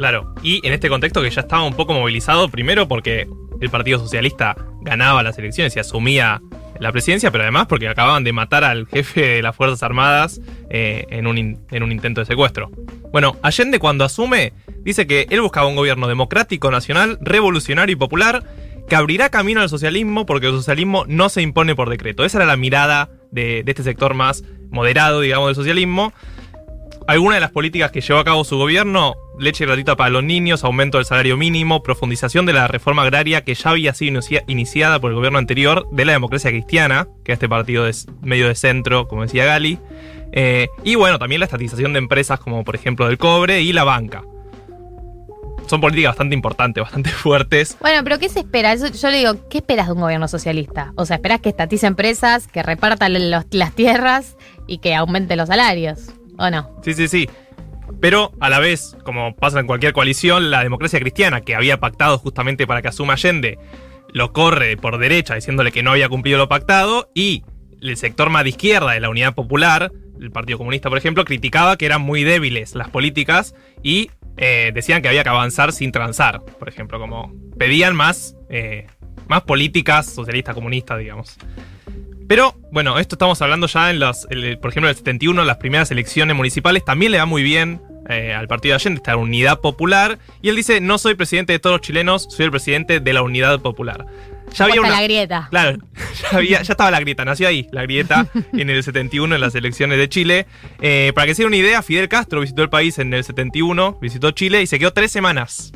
Claro, 0.00 0.32
y 0.42 0.66
en 0.66 0.72
este 0.72 0.88
contexto 0.88 1.20
que 1.20 1.28
ya 1.28 1.42
estaba 1.42 1.62
un 1.62 1.74
poco 1.74 1.92
movilizado, 1.92 2.48
primero 2.48 2.88
porque 2.88 3.28
el 3.60 3.68
Partido 3.68 3.98
Socialista 3.98 4.56
ganaba 4.80 5.22
las 5.22 5.36
elecciones 5.36 5.76
y 5.76 5.78
asumía 5.78 6.40
la 6.78 6.90
presidencia, 6.90 7.30
pero 7.30 7.44
además 7.44 7.66
porque 7.66 7.86
acababan 7.86 8.24
de 8.24 8.32
matar 8.32 8.64
al 8.64 8.86
jefe 8.86 9.20
de 9.20 9.42
las 9.42 9.54
Fuerzas 9.54 9.82
Armadas 9.82 10.40
eh, 10.70 11.04
en, 11.10 11.26
un 11.26 11.36
en 11.70 11.82
un 11.82 11.92
intento 11.92 12.22
de 12.22 12.24
secuestro. 12.24 12.70
Bueno, 13.12 13.36
Allende 13.42 13.78
cuando 13.78 14.06
asume 14.06 14.54
dice 14.78 15.06
que 15.06 15.26
él 15.28 15.42
buscaba 15.42 15.66
un 15.66 15.76
gobierno 15.76 16.08
democrático, 16.08 16.70
nacional, 16.70 17.18
revolucionario 17.20 17.92
y 17.92 17.96
popular 17.96 18.42
que 18.88 18.96
abrirá 18.96 19.28
camino 19.28 19.60
al 19.60 19.68
socialismo 19.68 20.24
porque 20.24 20.46
el 20.46 20.54
socialismo 20.54 21.04
no 21.08 21.28
se 21.28 21.42
impone 21.42 21.74
por 21.74 21.90
decreto. 21.90 22.24
Esa 22.24 22.38
era 22.38 22.46
la 22.46 22.56
mirada 22.56 23.10
de, 23.32 23.64
de 23.64 23.70
este 23.70 23.82
sector 23.82 24.14
más 24.14 24.44
moderado, 24.70 25.20
digamos, 25.20 25.48
del 25.48 25.56
socialismo. 25.56 26.14
Algunas 27.06 27.36
de 27.36 27.40
las 27.40 27.50
políticas 27.50 27.90
que 27.90 28.00
llevó 28.00 28.20
a 28.20 28.24
cabo 28.24 28.44
su 28.44 28.56
gobierno, 28.56 29.14
leche 29.40 29.64
gratuita 29.66 29.96
para 29.96 30.10
los 30.10 30.22
niños, 30.22 30.62
aumento 30.64 30.98
del 30.98 31.04
salario 31.06 31.36
mínimo, 31.36 31.82
profundización 31.82 32.46
de 32.46 32.52
la 32.52 32.68
reforma 32.68 33.02
agraria 33.02 33.42
que 33.42 33.54
ya 33.54 33.70
había 33.70 33.94
sido 33.94 34.20
iniciada 34.46 35.00
por 35.00 35.10
el 35.10 35.16
gobierno 35.16 35.38
anterior 35.38 35.86
de 35.90 36.04
la 36.04 36.12
democracia 36.12 36.50
cristiana, 36.50 37.08
que 37.24 37.32
este 37.32 37.48
partido 37.48 37.86
es 37.88 38.06
medio 38.22 38.48
de 38.48 38.54
centro, 38.54 39.08
como 39.08 39.22
decía 39.22 39.44
Gali, 39.46 39.78
eh, 40.32 40.68
y 40.84 40.94
bueno, 40.94 41.18
también 41.18 41.40
la 41.40 41.46
estatización 41.46 41.92
de 41.92 41.98
empresas 41.98 42.38
como 42.38 42.62
por 42.64 42.74
ejemplo 42.76 43.06
del 43.08 43.18
cobre 43.18 43.62
y 43.62 43.72
la 43.72 43.84
banca. 43.84 44.22
son 45.66 45.80
políticas 45.80 46.10
bastante 46.10 46.34
importantes, 46.34 46.82
bastante 46.82 47.10
fuertes. 47.10 47.76
Bueno, 47.80 48.02
pero 48.02 48.18
¿qué 48.18 48.28
se 48.28 48.40
espera? 48.40 48.72
Eso- 48.72 48.88
yo 48.88 49.08
le 49.10 49.18
digo, 49.18 49.48
¿qué 49.48 49.58
esperas 49.58 49.86
de 49.86 49.92
un 49.92 50.00
gobierno 50.00 50.26
socialista? 50.26 50.92
O 50.96 51.06
sea, 51.06 51.16
esperas 51.16 51.40
que 51.40 51.48
estatice 51.48 51.86
empresas, 51.86 52.48
que 52.48 52.62
repartan 52.62 53.30
los- 53.30 53.44
las 53.52 53.72
tierras 53.74 54.36
y 54.66 54.78
que 54.78 54.94
aumente 54.96 55.36
los 55.36 55.48
salarios, 55.48 56.06
¿o 56.38 56.50
no? 56.50 56.70
Sí, 56.82 56.94
sí, 56.94 57.06
sí. 57.06 57.28
Pero 58.00 58.32
a 58.40 58.50
la 58.50 58.58
vez, 58.58 58.96
como 59.04 59.34
pasa 59.34 59.60
en 59.60 59.66
cualquier 59.66 59.92
coalición, 59.92 60.50
la 60.50 60.62
democracia 60.62 61.00
cristiana, 61.00 61.40
que 61.40 61.54
había 61.54 61.80
pactado 61.80 62.18
justamente 62.18 62.66
para 62.66 62.82
que 62.82 62.88
asuma 62.88 63.14
Allende, 63.14 63.58
lo 64.12 64.32
corre 64.32 64.76
por 64.76 64.98
derecha 64.98 65.34
diciéndole 65.34 65.72
que 65.72 65.82
no 65.82 65.92
había 65.92 66.08
cumplido 66.08 66.38
lo 66.38 66.48
pactado 66.48 67.10
y 67.14 67.44
el 67.80 67.96
sector 67.96 68.30
más 68.30 68.44
de 68.44 68.50
izquierda 68.50 68.92
de 68.92 69.00
la 69.00 69.08
Unidad 69.08 69.34
Popular, 69.34 69.90
el 70.20 70.30
Partido 70.30 70.58
Comunista 70.58 70.88
por 70.88 70.98
ejemplo, 70.98 71.24
criticaba 71.24 71.76
que 71.76 71.86
eran 71.86 72.02
muy 72.02 72.24
débiles 72.24 72.74
las 72.74 72.90
políticas 72.90 73.54
y 73.82 74.10
eh, 74.36 74.70
decían 74.74 75.02
que 75.02 75.08
había 75.08 75.22
que 75.22 75.28
avanzar 75.28 75.72
sin 75.72 75.92
transar, 75.92 76.42
por 76.42 76.68
ejemplo, 76.68 76.98
como 76.98 77.32
pedían 77.58 77.94
más, 77.94 78.36
eh, 78.48 78.86
más 79.28 79.42
políticas 79.42 80.06
socialistas 80.06 80.54
comunistas, 80.54 80.98
digamos. 80.98 81.36
Pero 82.30 82.54
bueno, 82.70 82.96
esto 83.00 83.16
estamos 83.16 83.42
hablando 83.42 83.66
ya 83.66 83.90
en 83.90 83.98
las, 83.98 84.24
el- 84.30 84.56
por 84.60 84.70
ejemplo, 84.70 84.86
en 84.88 84.92
el 84.92 84.96
71, 84.96 85.44
las 85.44 85.56
primeras 85.56 85.90
elecciones 85.90 86.36
municipales, 86.36 86.84
también 86.84 87.10
le 87.10 87.18
va 87.18 87.26
muy 87.26 87.42
bien 87.42 87.82
eh, 88.08 88.32
al 88.32 88.46
partido 88.46 88.70
de 88.72 88.76
Allende, 88.76 88.98
esta 88.98 89.16
unidad 89.16 89.58
popular. 89.60 90.16
Y 90.40 90.48
él 90.48 90.54
dice, 90.54 90.80
no 90.80 90.96
soy 90.98 91.16
presidente 91.16 91.52
de 91.52 91.58
todos 91.58 91.74
los 91.78 91.80
chilenos, 91.80 92.28
soy 92.30 92.44
el 92.44 92.52
presidente 92.52 93.00
de 93.00 93.12
la 93.12 93.22
unidad 93.22 93.58
popular. 93.58 94.06
Ya 94.54 94.64
había 94.66 94.80
una... 94.80 94.90
la 94.90 95.02
grieta. 95.02 95.48
Claro, 95.50 95.78
ya, 96.22 96.36
había- 96.38 96.62
ya 96.62 96.72
estaba 96.72 96.92
la 96.92 97.00
grieta, 97.00 97.24
nació 97.24 97.48
ahí 97.48 97.66
la 97.72 97.82
grieta 97.82 98.28
en 98.52 98.70
el 98.70 98.80
71 98.84 99.34
en 99.34 99.40
las 99.40 99.56
elecciones 99.56 99.98
de 99.98 100.08
Chile. 100.08 100.46
Eh, 100.80 101.10
para 101.16 101.26
que 101.26 101.34
se 101.34 101.42
den 101.42 101.48
una 101.48 101.56
idea, 101.56 101.82
Fidel 101.82 102.08
Castro 102.08 102.40
visitó 102.40 102.62
el 102.62 102.70
país 102.70 103.00
en 103.00 103.12
el 103.12 103.24
71, 103.24 103.98
visitó 104.00 104.30
Chile 104.30 104.62
y 104.62 104.68
se 104.68 104.78
quedó 104.78 104.92
tres 104.92 105.10
semanas. 105.10 105.72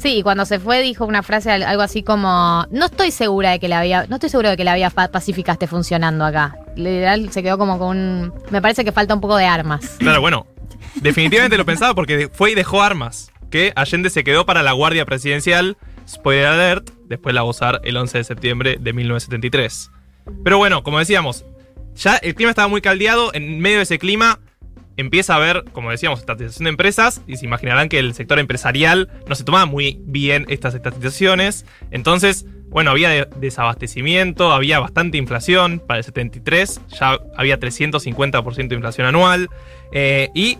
Sí, 0.00 0.16
y 0.18 0.22
cuando 0.22 0.46
se 0.46 0.58
fue 0.58 0.80
dijo 0.82 1.04
una 1.04 1.22
frase 1.22 1.50
al- 1.52 1.62
algo 1.62 1.82
así 1.82 2.02
como, 2.02 2.66
no 2.70 2.86
estoy 2.86 3.10
segura 3.10 3.50
de 3.50 3.58
que 3.60 3.68
la 3.68 3.82
vía, 3.82 4.06
no 4.08 4.16
estoy 4.16 4.30
seguro 4.30 4.48
de 4.48 4.56
que 4.56 4.64
la 4.64 4.74
vía 4.74 4.88
pa- 4.88 5.08
pacífica 5.08 5.52
esté 5.52 5.66
funcionando 5.66 6.24
acá. 6.24 6.56
Literal 6.74 7.30
se 7.32 7.42
quedó 7.42 7.58
como 7.58 7.78
con 7.78 7.96
un, 7.98 8.32
me 8.50 8.62
parece 8.62 8.82
que 8.84 8.92
falta 8.92 9.12
un 9.14 9.20
poco 9.20 9.36
de 9.36 9.44
armas. 9.44 9.96
Claro, 9.98 10.20
bueno, 10.22 10.46
definitivamente 10.96 11.58
lo 11.58 11.66
pensaba 11.66 11.94
porque 11.94 12.30
fue 12.32 12.52
y 12.52 12.54
dejó 12.54 12.82
armas. 12.82 13.30
Que 13.50 13.72
Allende 13.76 14.10
se 14.10 14.24
quedó 14.24 14.46
para 14.46 14.62
la 14.62 14.72
Guardia 14.72 15.04
Presidencial, 15.04 15.76
spoiler 16.08 16.46
alert, 16.46 16.90
después 17.06 17.34
la 17.34 17.42
gozar 17.42 17.80
el 17.84 17.96
11 17.96 18.18
de 18.18 18.24
septiembre 18.24 18.76
de 18.80 18.92
1973. 18.92 19.90
Pero 20.44 20.56
bueno, 20.56 20.82
como 20.82 20.98
decíamos, 20.98 21.44
ya 21.96 22.16
el 22.16 22.34
clima 22.34 22.50
estaba 22.50 22.68
muy 22.68 22.80
caldeado, 22.80 23.34
en 23.34 23.58
medio 23.60 23.78
de 23.78 23.82
ese 23.82 23.98
clima 23.98 24.38
empieza 25.00 25.34
a 25.34 25.36
haber, 25.36 25.64
como 25.72 25.90
decíamos, 25.90 26.20
estatización 26.20 26.64
de 26.64 26.70
empresas 26.70 27.22
y 27.26 27.36
se 27.36 27.44
imaginarán 27.46 27.88
que 27.88 27.98
el 27.98 28.14
sector 28.14 28.38
empresarial 28.38 29.08
no 29.28 29.34
se 29.34 29.44
tomaba 29.44 29.66
muy 29.66 29.98
bien 30.04 30.46
estas 30.48 30.74
estatizaciones. 30.74 31.64
Entonces, 31.90 32.46
bueno, 32.68 32.90
había 32.90 33.08
de- 33.08 33.28
desabastecimiento, 33.36 34.52
había 34.52 34.78
bastante 34.78 35.18
inflación 35.18 35.80
para 35.84 35.98
el 35.98 36.04
73, 36.04 36.80
ya 36.98 37.18
había 37.36 37.58
350% 37.58 38.68
de 38.68 38.74
inflación 38.74 39.06
anual 39.06 39.48
eh, 39.92 40.28
y 40.34 40.58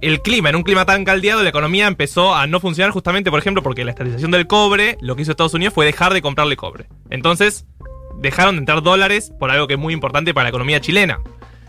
el 0.00 0.20
clima, 0.20 0.50
en 0.50 0.56
un 0.56 0.62
clima 0.62 0.84
tan 0.84 1.04
caldeado, 1.04 1.42
la 1.42 1.48
economía 1.48 1.86
empezó 1.86 2.34
a 2.34 2.46
no 2.46 2.60
funcionar 2.60 2.90
justamente, 2.92 3.30
por 3.30 3.38
ejemplo, 3.40 3.62
porque 3.62 3.84
la 3.84 3.90
estatización 3.90 4.30
del 4.30 4.46
cobre, 4.46 4.98
lo 5.00 5.16
que 5.16 5.22
hizo 5.22 5.30
Estados 5.30 5.54
Unidos 5.54 5.72
fue 5.72 5.86
dejar 5.86 6.12
de 6.12 6.20
comprarle 6.20 6.56
cobre. 6.56 6.86
Entonces, 7.08 7.64
dejaron 8.20 8.56
de 8.56 8.58
entrar 8.60 8.82
dólares 8.82 9.32
por 9.38 9.50
algo 9.50 9.66
que 9.66 9.74
es 9.74 9.80
muy 9.80 9.94
importante 9.94 10.34
para 10.34 10.44
la 10.44 10.48
economía 10.50 10.80
chilena. 10.80 11.20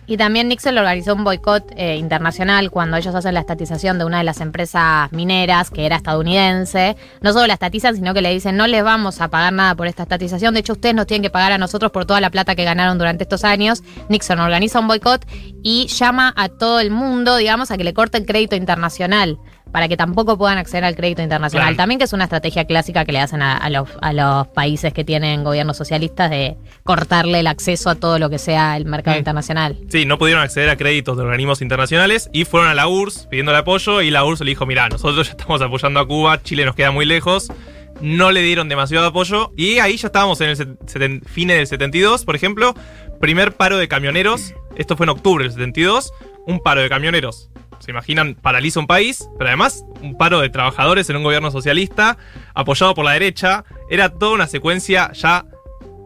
Y 0.07 0.17
también 0.17 0.47
Nixon 0.47 0.77
organizó 0.77 1.13
un 1.15 1.23
boicot 1.23 1.71
eh, 1.75 1.95
internacional 1.97 2.69
cuando 2.71 2.97
ellos 2.97 3.15
hacen 3.15 3.33
la 3.33 3.39
estatización 3.39 3.97
de 3.97 4.05
una 4.05 4.19
de 4.19 4.23
las 4.23 4.39
empresas 4.41 5.11
mineras 5.11 5.71
que 5.71 5.85
era 5.85 5.95
estadounidense. 5.95 6.95
No 7.21 7.33
solo 7.33 7.47
la 7.47 7.53
estatizan, 7.53 7.95
sino 7.95 8.13
que 8.13 8.21
le 8.21 8.31
dicen 8.31 8.57
no 8.57 8.67
les 8.67 8.83
vamos 8.83 9.21
a 9.21 9.29
pagar 9.29 9.53
nada 9.53 9.75
por 9.75 9.87
esta 9.87 10.03
estatización. 10.03 10.53
De 10.53 10.59
hecho, 10.59 10.73
ustedes 10.73 10.95
nos 10.95 11.07
tienen 11.07 11.23
que 11.23 11.29
pagar 11.29 11.51
a 11.51 11.57
nosotros 11.57 11.91
por 11.91 12.05
toda 12.05 12.21
la 12.21 12.29
plata 12.29 12.55
que 12.55 12.63
ganaron 12.63 12.97
durante 12.97 13.23
estos 13.23 13.43
años. 13.43 13.83
Nixon 14.09 14.39
organiza 14.39 14.79
un 14.79 14.87
boicot 14.87 15.25
y 15.63 15.87
llama 15.87 16.33
a 16.35 16.49
todo 16.49 16.79
el 16.79 16.91
mundo, 16.91 17.35
digamos, 17.37 17.71
a 17.71 17.77
que 17.77 17.83
le 17.83 17.93
corte 17.93 18.17
el 18.17 18.25
crédito 18.25 18.55
internacional 18.55 19.39
para 19.75 19.89
que 19.89 19.97
tampoco 19.97 20.37
puedan 20.37 20.57
acceder 20.57 20.85
al 20.85 20.95
crédito 20.95 21.21
internacional. 21.21 21.65
Claro. 21.67 21.75
También 21.75 21.99
que 21.99 22.05
es 22.05 22.13
una 22.13 22.23
estrategia 22.23 22.63
clásica 22.63 23.03
que 23.03 23.11
le 23.11 23.19
hacen 23.19 23.41
a, 23.41 23.57
a 23.57 23.69
los, 23.69 23.89
a 24.01 24.13
los 24.13 24.47
países 24.47 24.93
que 24.93 25.03
tienen 25.03 25.43
gobiernos 25.43 25.75
socialistas 25.75 26.29
de 26.29 26.55
cortarle 26.83 27.41
el 27.41 27.47
acceso 27.47 27.89
a 27.89 27.95
todo 27.95 28.17
lo 28.17 28.29
que 28.29 28.37
sea 28.39 28.77
el 28.77 28.85
mercado 28.85 29.17
Mm. 29.17 29.19
internacional. 29.19 29.77
Sí, 29.89 30.05
no 30.05 30.17
pudieron 30.17 30.41
acceder 30.41 30.69
a 30.69 30.77
créditos 30.77 31.17
de 31.17 31.23
organismos 31.23 31.61
internacionales 31.61 32.29
y 32.31 32.45
fueron 32.45 32.69
a 32.69 32.73
la 32.73 32.87
URSS 32.87 33.27
pidiéndole 33.27 33.57
apoyo 33.57 34.01
y 34.01 34.11
la 34.11 34.23
URSS 34.23 34.45
le 34.45 34.51
dijo, 34.51 34.65
mira, 34.65 34.87
nosotros 34.87 35.27
ya 35.27 35.31
estamos 35.31 35.61
apoyando 35.61 35.99
a 35.99 36.07
Cuba, 36.07 36.41
Chile 36.41 36.63
nos 36.63 36.75
queda 36.75 36.91
muy 36.91 37.05
lejos, 37.05 37.51
no 37.99 38.31
le 38.31 38.43
dieron 38.43 38.69
demasiado 38.69 39.05
apoyo 39.07 39.51
y 39.57 39.79
ahí 39.79 39.97
ya 39.97 40.07
estábamos 40.07 40.39
en 40.39 40.51
el 40.51 41.21
fines 41.25 41.57
del 41.57 41.67
72, 41.67 42.23
por 42.23 42.37
ejemplo, 42.37 42.75
primer 43.19 43.51
paro 43.51 43.77
de 43.77 43.89
camioneros, 43.89 44.53
esto 44.77 44.95
fue 44.95 45.05
en 45.05 45.09
octubre 45.09 45.43
del 45.43 45.51
72, 45.51 46.13
un 46.47 46.61
paro 46.63 46.81
de 46.81 46.87
camioneros. 46.87 47.49
Se 47.85 47.91
imaginan, 47.91 48.33
paraliza 48.33 48.79
un 48.79 48.87
país, 48.87 49.29
pero 49.37 49.49
además 49.49 49.85
un 50.01 50.17
paro 50.17 50.41
de 50.41 50.49
trabajadores 50.49 51.07
en 51.11 51.17
un 51.17 51.23
gobierno 51.23 51.51
socialista, 51.51 52.17
apoyado 52.55 52.95
por 52.95 53.05
la 53.05 53.11
derecha. 53.11 53.63
Era 53.91 54.09
toda 54.09 54.33
una 54.33 54.47
secuencia 54.47 55.11
ya 55.13 55.45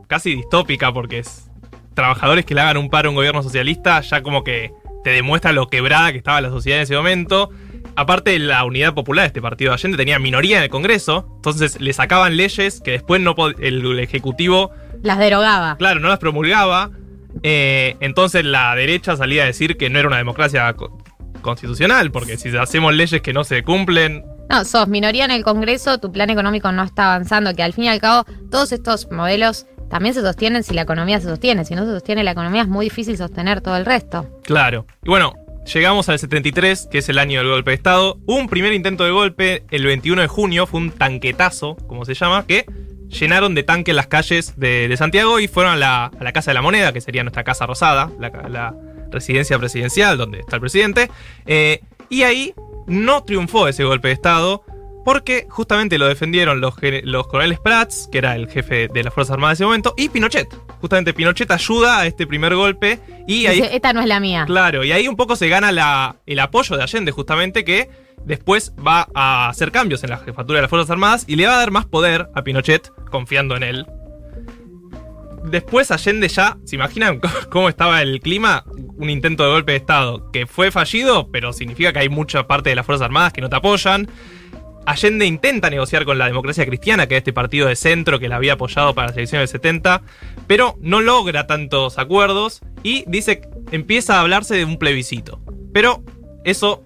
casi 0.07 0.36
distópica 0.36 0.91
porque 0.91 1.19
es 1.19 1.50
trabajadores 1.93 2.45
que 2.45 2.53
le 2.53 2.62
hagan 2.62 2.77
un 2.77 2.89
paro 2.89 3.07
a 3.07 3.12
un 3.12 3.15
gobierno 3.15 3.43
socialista 3.43 4.01
ya 4.01 4.21
como 4.24 4.43
que 4.43 4.71
te 5.03 5.12
demuestra 5.12 5.53
lo 5.53 5.67
quebrada 5.67 6.12
que 6.12 6.17
estaba 6.17 6.41
la 6.41 6.50
sociedad 6.50 6.79
en 6.79 6.83
ese 6.83 6.95
momento. 6.95 7.50
Aparte, 7.95 8.38
la 8.39 8.63
unidad 8.65 8.93
popular 8.93 9.24
de 9.24 9.27
este 9.27 9.41
partido 9.41 9.71
de 9.71 9.75
Allende 9.75 9.98
tenía 9.98 10.19
minoría 10.19 10.57
en 10.57 10.63
el 10.63 10.69
Congreso, 10.69 11.31
entonces 11.38 11.79
le 11.79 11.93
sacaban 11.93 12.36
leyes 12.38 12.81
que 12.81 12.91
después 12.91 13.21
no 13.21 13.36
el, 13.59 13.86
el 13.86 14.00
Ejecutivo, 14.00 14.71
Las 15.01 15.17
derogaba. 15.17 15.77
claro, 15.77 16.00
no 16.01 16.09
las 16.09 16.19
promulgaba. 16.19 16.91
Eh, 17.43 17.95
entonces 18.00 18.43
la 18.43 18.74
derecha 18.75 19.15
salía 19.15 19.43
a 19.43 19.45
decir 19.45 19.77
que 19.77 19.89
no 19.89 20.00
era 20.00 20.07
una 20.07 20.17
democracia 20.17 20.75
constitucional, 21.41 22.12
porque 22.12 22.38
si 22.38 22.55
hacemos 22.58 22.93
leyes 22.93 23.22
que 23.22 23.34
no 23.34 23.43
se 23.43 23.63
cumplen, 23.63 24.24
No, 24.50 24.65
sos 24.65 24.88
minoría 24.88 25.25
en 25.25 25.31
el 25.31 25.43
Congreso, 25.43 26.00
tu 26.00 26.12
plan 26.12 26.29
económico 26.29 26.72
no 26.72 26.84
está 26.84 27.13
avanzando, 27.13 27.53
que 27.53 27.63
al 27.63 27.74
fin 27.74 27.86
y 27.86 27.89
al 27.89 28.00
cabo 28.00 28.25
todos 28.50 28.72
estos 28.72 29.12
modelos 29.12 29.65
también 29.89 30.13
se 30.13 30.22
sostienen 30.22 30.63
si 30.63 30.74
la 30.74 30.81
economía 30.84 31.19
se 31.19 31.27
sostiene. 31.27 31.65
Si 31.65 31.75
no 31.75 31.84
se 31.86 31.91
sostiene 31.91 32.24
la 32.24 32.31
economía 32.31 32.62
es 32.62 32.67
muy 32.67 32.86
difícil 32.86 33.17
sostener 33.17 33.62
todo 33.62 33.75
el 33.75 33.86
resto. 33.86 34.27
Claro. 34.43 34.86
Y 35.03 35.10
bueno, 35.10 35.34
llegamos 35.74 36.10
al 36.10 36.19
73, 36.19 36.88
que 36.91 37.00
es 37.00 37.10
el 37.10 37.17
año 37.17 37.39
del 37.39 37.50
golpe 37.50 37.72
de 37.72 37.75
Estado. 37.75 38.17
Hubo 38.25 38.38
un 38.38 38.48
primer 38.50 38.74
intento 38.74 39.03
de 39.03 39.12
golpe 39.12 39.63
el 39.72 39.86
21 39.86 40.22
de 40.22 40.27
junio, 40.27 40.67
fue 40.67 40.79
un 40.79 40.91
tanquetazo, 40.91 41.75
como 41.88 42.05
se 42.05 42.13
llama, 42.13 42.46
que 42.46 42.65
llenaron 43.10 43.55
de 43.55 43.63
tanque 43.63 43.93
las 43.93 44.05
calles 44.05 44.53
de, 44.58 44.88
de 44.88 44.98
Santiago 44.98 45.39
y 45.39 45.48
fueron 45.48 45.74
a 45.74 45.75
la, 45.75 46.05
a 46.05 46.24
la 46.24 46.31
Casa 46.34 46.51
de 46.51 46.55
la 46.55 46.62
Moneda, 46.62 46.93
que 46.93 47.01
sería 47.01 47.24
nuestra 47.24 47.43
Casa 47.43 47.65
Rosada, 47.65 48.12
la 48.19 48.75
residencia 49.12 49.58
presidencial 49.60 50.18
donde 50.18 50.39
está 50.39 50.56
el 50.58 50.62
presidente. 50.62 51.10
Eh, 51.46 51.82
y 52.10 52.24
ahí 52.24 52.54
no 52.88 53.24
triunfó 53.24 53.68
ese 53.68 53.84
golpe 53.84 54.08
de 54.10 54.13
Estado. 54.16 54.63
Porque 55.06 55.48
justamente 55.50 55.98
lo 55.98 56.08
defendieron 56.08 56.60
los, 56.62 56.75
los 57.04 57.25
coroneles 57.28 57.60
Prats, 57.60 58.10
que 58.12 58.18
era 58.20 58.36
el 58.36 58.48
jefe 58.50 58.89
de 58.94 59.04
las 59.04 59.13
Fuerzas 59.13 59.34
Armadas 59.34 59.58
de 59.58 59.63
ese 59.63 59.66
momento, 59.66 59.94
y 59.98 60.10
Pinochet. 60.10 60.48
Justamente 60.82 61.13
Pinochet 61.13 61.50
ayuda 61.50 62.00
a 62.01 62.06
este 62.06 62.28
primer 62.28 62.54
golpe 62.54 63.00
y 63.25 63.46
ahí 63.48 63.62
Dice, 63.62 63.75
esta 63.75 63.94
no 63.94 64.01
es 64.01 64.08
la 64.08 64.20
mía. 64.20 64.44
Claro, 64.46 64.84
y 64.84 64.92
ahí 64.92 65.08
un 65.08 65.16
poco 65.16 65.36
se 65.38 65.48
gana 65.48 65.72
la- 65.72 66.18
el 66.28 66.38
apoyo 66.39 66.75
de 66.75 66.84
Allende, 66.84 67.12
justamente, 67.13 67.63
que 67.63 67.89
después 68.25 68.74
va 68.86 69.08
a 69.16 69.48
hacer 69.50 69.72
cambios 69.72 70.04
en 70.04 70.10
la 70.12 70.18
jefatura 70.18 70.58
de 70.58 70.63
las 70.63 70.70
Fuerzas 70.70 70.92
Armadas 70.92 71.24
y 71.28 71.38
le 71.38 71.48
va 71.48 71.54
a 71.56 71.60
dar 71.60 71.72
más 71.72 71.86
poder 71.86 72.28
a 72.36 72.44
Pinochet, 72.44 72.92
confiando 73.10 73.56
en 73.56 73.63
él. 73.63 73.86
Después 75.43 75.91
Allende 75.91 76.27
ya, 76.27 76.58
¿se 76.65 76.75
imaginan 76.75 77.19
cómo 77.50 77.69
estaba 77.69 78.01
el 78.01 78.19
clima? 78.19 78.63
Un 78.98 79.10
intento 79.10 79.43
de 79.43 79.51
golpe 79.51 79.72
de 79.74 79.77
Estado 79.77 80.31
que 80.31 80.46
fue 80.46 80.72
fallido, 80.72 81.29
pero 81.31 81.53
significa 81.53 81.93
que 81.93 82.00
hay 82.00 82.10
mucha 82.10 82.48
parte 82.48 82.69
de 82.69 82.75
las 82.75 82.86
Fuerzas 82.86 83.05
Armadas 83.05 83.34
que 83.34 83.41
no 83.41 83.50
te 83.50 83.55
apoyan. 83.55 84.10
Allende 84.86 85.25
intenta 85.25 85.69
negociar 85.69 86.05
con 86.05 86.17
la 86.17 86.25
democracia 86.25 86.65
cristiana, 86.65 87.08
que 87.08 87.15
es 87.15 87.19
este 87.19 87.34
partido 87.34 87.67
de 87.67 87.75
centro 87.75 88.19
que 88.19 88.27
la 88.27 88.38
había 88.38 88.53
apoyado 88.53 88.96
para 88.96 89.10
las 89.10 89.17
elecciones 89.17 89.51
del 89.51 89.62
70, 89.62 90.01
pero 90.48 90.77
no 90.81 91.01
logra 91.01 91.48
tantos 91.48 92.00
acuerdos 92.00 92.62
y 92.81 93.03
dice 93.08 93.41
empieza 93.72 94.17
a 94.17 94.22
hablarse 94.22 94.55
de 94.55 94.65
un 94.65 94.77
plebiscito. 94.77 95.41
Pero 95.74 96.03
eso 96.43 96.84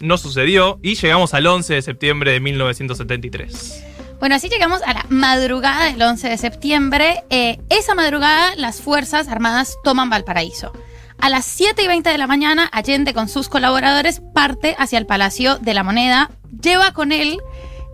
no 0.00 0.18
sucedió 0.18 0.78
y 0.82 0.94
llegamos 0.94 1.34
al 1.34 1.46
11 1.46 1.74
de 1.74 1.82
septiembre 1.82 2.32
de 2.32 2.40
1973. 2.40 3.95
Bueno, 4.18 4.34
así 4.34 4.48
llegamos 4.48 4.80
a 4.82 4.94
la 4.94 5.04
madrugada 5.08 5.84
del 5.84 6.00
11 6.00 6.28
de 6.28 6.38
septiembre. 6.38 7.24
Eh, 7.30 7.58
esa 7.68 7.94
madrugada 7.94 8.54
las 8.56 8.80
Fuerzas 8.80 9.28
Armadas 9.28 9.76
toman 9.84 10.08
Valparaíso. 10.10 10.72
A 11.18 11.28
las 11.30 11.44
7 11.44 11.82
y 11.82 11.86
20 11.86 12.10
de 12.10 12.18
la 12.18 12.26
mañana, 12.26 12.68
Allende 12.72 13.14
con 13.14 13.28
sus 13.28 13.48
colaboradores 13.48 14.20
parte 14.34 14.74
hacia 14.78 14.98
el 14.98 15.06
Palacio 15.06 15.58
de 15.58 15.74
la 15.74 15.82
Moneda. 15.82 16.30
Lleva 16.62 16.92
con 16.92 17.12
él 17.12 17.38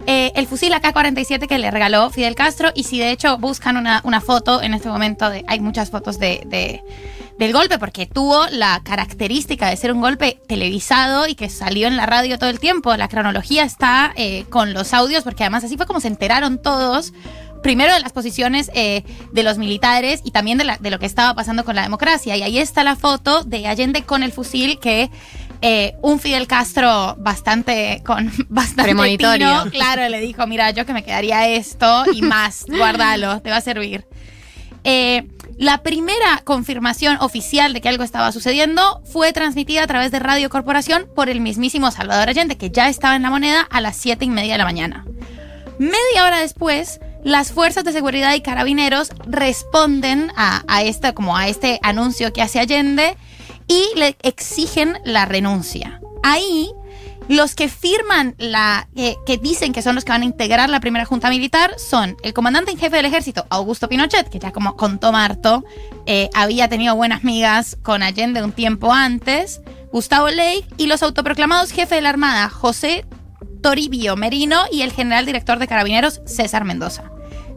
eh, 0.06 0.32
el 0.34 0.46
fusil 0.46 0.72
AK-47 0.72 1.46
que 1.46 1.58
le 1.58 1.70
regaló 1.70 2.08
Fidel 2.10 2.34
Castro. 2.36 2.70
Y 2.74 2.84
si 2.84 2.98
de 2.98 3.10
hecho 3.10 3.36
buscan 3.38 3.76
una, 3.76 4.00
una 4.04 4.20
foto 4.20 4.62
en 4.62 4.74
este 4.74 4.88
momento, 4.88 5.28
de, 5.28 5.44
hay 5.48 5.60
muchas 5.60 5.90
fotos 5.90 6.18
de, 6.18 6.42
de- 6.46 6.82
del 7.38 7.52
golpe, 7.52 7.78
porque 7.78 8.06
tuvo 8.06 8.46
la 8.50 8.80
característica 8.84 9.68
de 9.68 9.76
ser 9.76 9.92
un 9.92 10.00
golpe 10.00 10.38
televisado 10.48 11.26
y 11.26 11.34
que 11.34 11.48
salió 11.50 11.88
en 11.88 11.96
la 11.96 12.06
radio 12.06 12.38
todo 12.38 12.50
el 12.50 12.60
tiempo. 12.60 12.96
La 12.96 13.08
cronología 13.08 13.64
está 13.64 14.12
eh, 14.16 14.44
con 14.50 14.72
los 14.74 14.92
audios, 14.94 15.24
porque 15.24 15.42
además 15.44 15.64
así 15.64 15.76
fue 15.76 15.86
como 15.86 16.00
se 16.00 16.08
enteraron 16.08 16.60
todos. 16.62 17.12
Primero 17.62 17.94
de 17.94 18.00
las 18.00 18.12
posiciones 18.12 18.70
eh, 18.74 19.04
de 19.32 19.42
los 19.44 19.56
militares 19.56 20.20
y 20.24 20.32
también 20.32 20.58
de, 20.58 20.64
la- 20.64 20.78
de 20.78 20.90
lo 20.90 20.98
que 20.98 21.06
estaba 21.06 21.34
pasando 21.34 21.64
con 21.64 21.76
la 21.76 21.82
democracia. 21.82 22.36
Y 22.36 22.42
ahí 22.42 22.58
está 22.58 22.82
la 22.82 22.96
foto 22.96 23.44
de 23.44 23.66
Allende 23.68 24.02
con 24.02 24.22
el 24.24 24.32
fusil 24.32 24.78
que 24.80 25.10
eh, 25.62 25.94
un 26.02 26.18
Fidel 26.18 26.48
Castro 26.48 27.14
bastante 27.20 28.02
con 28.04 28.32
bastante 28.48 28.82
tino, 29.38 29.64
claro, 29.70 30.08
le 30.08 30.20
dijo, 30.20 30.44
mira, 30.48 30.70
yo 30.72 30.84
que 30.86 30.92
me 30.92 31.04
quedaría 31.04 31.46
esto 31.48 32.04
y 32.12 32.22
más, 32.22 32.64
guárdalo, 32.68 33.40
te 33.42 33.50
va 33.50 33.58
a 33.58 33.60
servir. 33.60 34.04
Eh, 34.84 35.28
la 35.58 35.82
primera 35.82 36.40
confirmación 36.44 37.18
oficial 37.20 37.72
de 37.72 37.80
que 37.80 37.88
algo 37.88 38.02
estaba 38.02 38.32
sucediendo 38.32 39.00
fue 39.04 39.32
transmitida 39.32 39.84
a 39.84 39.86
través 39.86 40.10
de 40.10 40.18
Radio 40.18 40.50
Corporación 40.50 41.06
por 41.14 41.28
el 41.28 41.40
mismísimo 41.40 41.90
Salvador 41.90 42.28
Allende, 42.28 42.56
que 42.56 42.70
ya 42.70 42.88
estaba 42.88 43.16
en 43.16 43.22
la 43.22 43.30
moneda 43.30 43.60
a 43.70 43.80
las 43.80 43.96
7 43.96 44.24
y 44.24 44.30
media 44.30 44.52
de 44.52 44.58
la 44.58 44.64
mañana. 44.64 45.04
Media 45.78 46.24
hora 46.24 46.40
después, 46.40 47.00
las 47.22 47.52
fuerzas 47.52 47.84
de 47.84 47.92
seguridad 47.92 48.34
y 48.34 48.40
carabineros 48.40 49.10
responden 49.26 50.32
a, 50.36 50.64
a 50.66 51.12
como 51.12 51.36
a 51.36 51.48
este 51.48 51.78
anuncio 51.82 52.32
que 52.32 52.42
hace 52.42 52.58
Allende 52.58 53.16
y 53.68 53.86
le 53.96 54.16
exigen 54.22 54.98
la 55.04 55.26
renuncia. 55.26 56.00
Ahí, 56.22 56.72
los 57.32 57.54
que 57.54 57.70
firman 57.70 58.34
la, 58.36 58.88
eh, 58.94 59.16
que 59.24 59.38
dicen 59.38 59.72
que 59.72 59.80
son 59.80 59.94
los 59.94 60.04
que 60.04 60.12
van 60.12 60.20
a 60.20 60.26
integrar 60.26 60.68
la 60.68 60.80
primera 60.80 61.06
junta 61.06 61.30
militar 61.30 61.72
son 61.78 62.14
el 62.22 62.34
comandante 62.34 62.72
en 62.72 62.78
jefe 62.78 62.96
del 62.96 63.06
ejército, 63.06 63.46
Augusto 63.48 63.88
Pinochet, 63.88 64.28
que 64.28 64.38
ya 64.38 64.52
como 64.52 64.76
contó 64.76 65.12
Marto, 65.12 65.64
eh, 66.04 66.28
había 66.34 66.68
tenido 66.68 66.94
buenas 66.94 67.24
migas 67.24 67.78
con 67.82 68.02
Allende 68.02 68.42
un 68.42 68.52
tiempo 68.52 68.92
antes, 68.92 69.62
Gustavo 69.90 70.28
Ley 70.28 70.66
y 70.76 70.88
los 70.88 71.02
autoproclamados 71.02 71.70
jefe 71.70 71.94
de 71.94 72.02
la 72.02 72.10
Armada, 72.10 72.50
José 72.50 73.06
Toribio 73.62 74.14
Merino 74.14 74.64
y 74.70 74.82
el 74.82 74.92
general 74.92 75.24
director 75.24 75.58
de 75.58 75.68
carabineros, 75.68 76.20
César 76.26 76.66
Mendoza. 76.66 77.10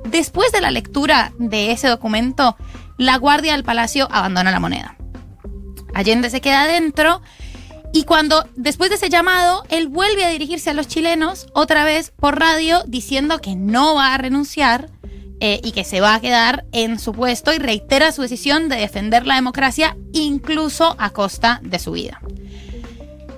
Después 0.06 0.54
de 0.54 0.62
la 0.62 0.72
lectura 0.72 1.34
de 1.38 1.72
ese 1.72 1.90
documento, 1.90 2.56
la 2.98 3.18
guardia 3.18 3.52
del 3.52 3.66
palacio 3.66 4.08
abandona 4.10 4.52
la 4.52 4.62
moneda. 4.62 4.96
Allende 5.94 6.30
se 6.30 6.40
queda 6.40 6.64
adentro 6.64 7.22
y 7.96 8.04
cuando, 8.04 8.46
después 8.58 8.90
de 8.90 8.98
ese 8.98 9.10
llamado, 9.10 9.64
él 9.70 9.88
vuelve 9.88 10.26
a 10.26 10.30
dirigirse 10.30 10.70
a 10.70 10.74
los 10.74 10.90
chilenos 10.90 11.48
otra 11.54 11.86
vez 11.86 12.12
por 12.12 12.38
radio 12.38 12.84
diciendo 12.86 13.40
que 13.40 13.56
no 13.56 13.96
va 13.96 14.14
a 14.14 14.18
renunciar 14.18 14.90
eh, 15.40 15.62
y 15.64 15.72
que 15.72 15.86
se 15.86 16.02
va 16.02 16.14
a 16.14 16.20
quedar 16.20 16.66
en 16.74 17.00
su 17.00 17.14
puesto 17.14 17.54
y 17.54 17.58
reitera 17.58 18.12
su 18.12 18.22
decisión 18.22 18.68
de 18.68 18.76
defender 18.76 19.26
la 19.26 19.36
democracia 19.36 19.96
incluso 20.12 20.98
a 21.00 21.12
costa 21.12 21.62
de 21.64 21.80
su 21.80 21.94
vida. 21.94 22.20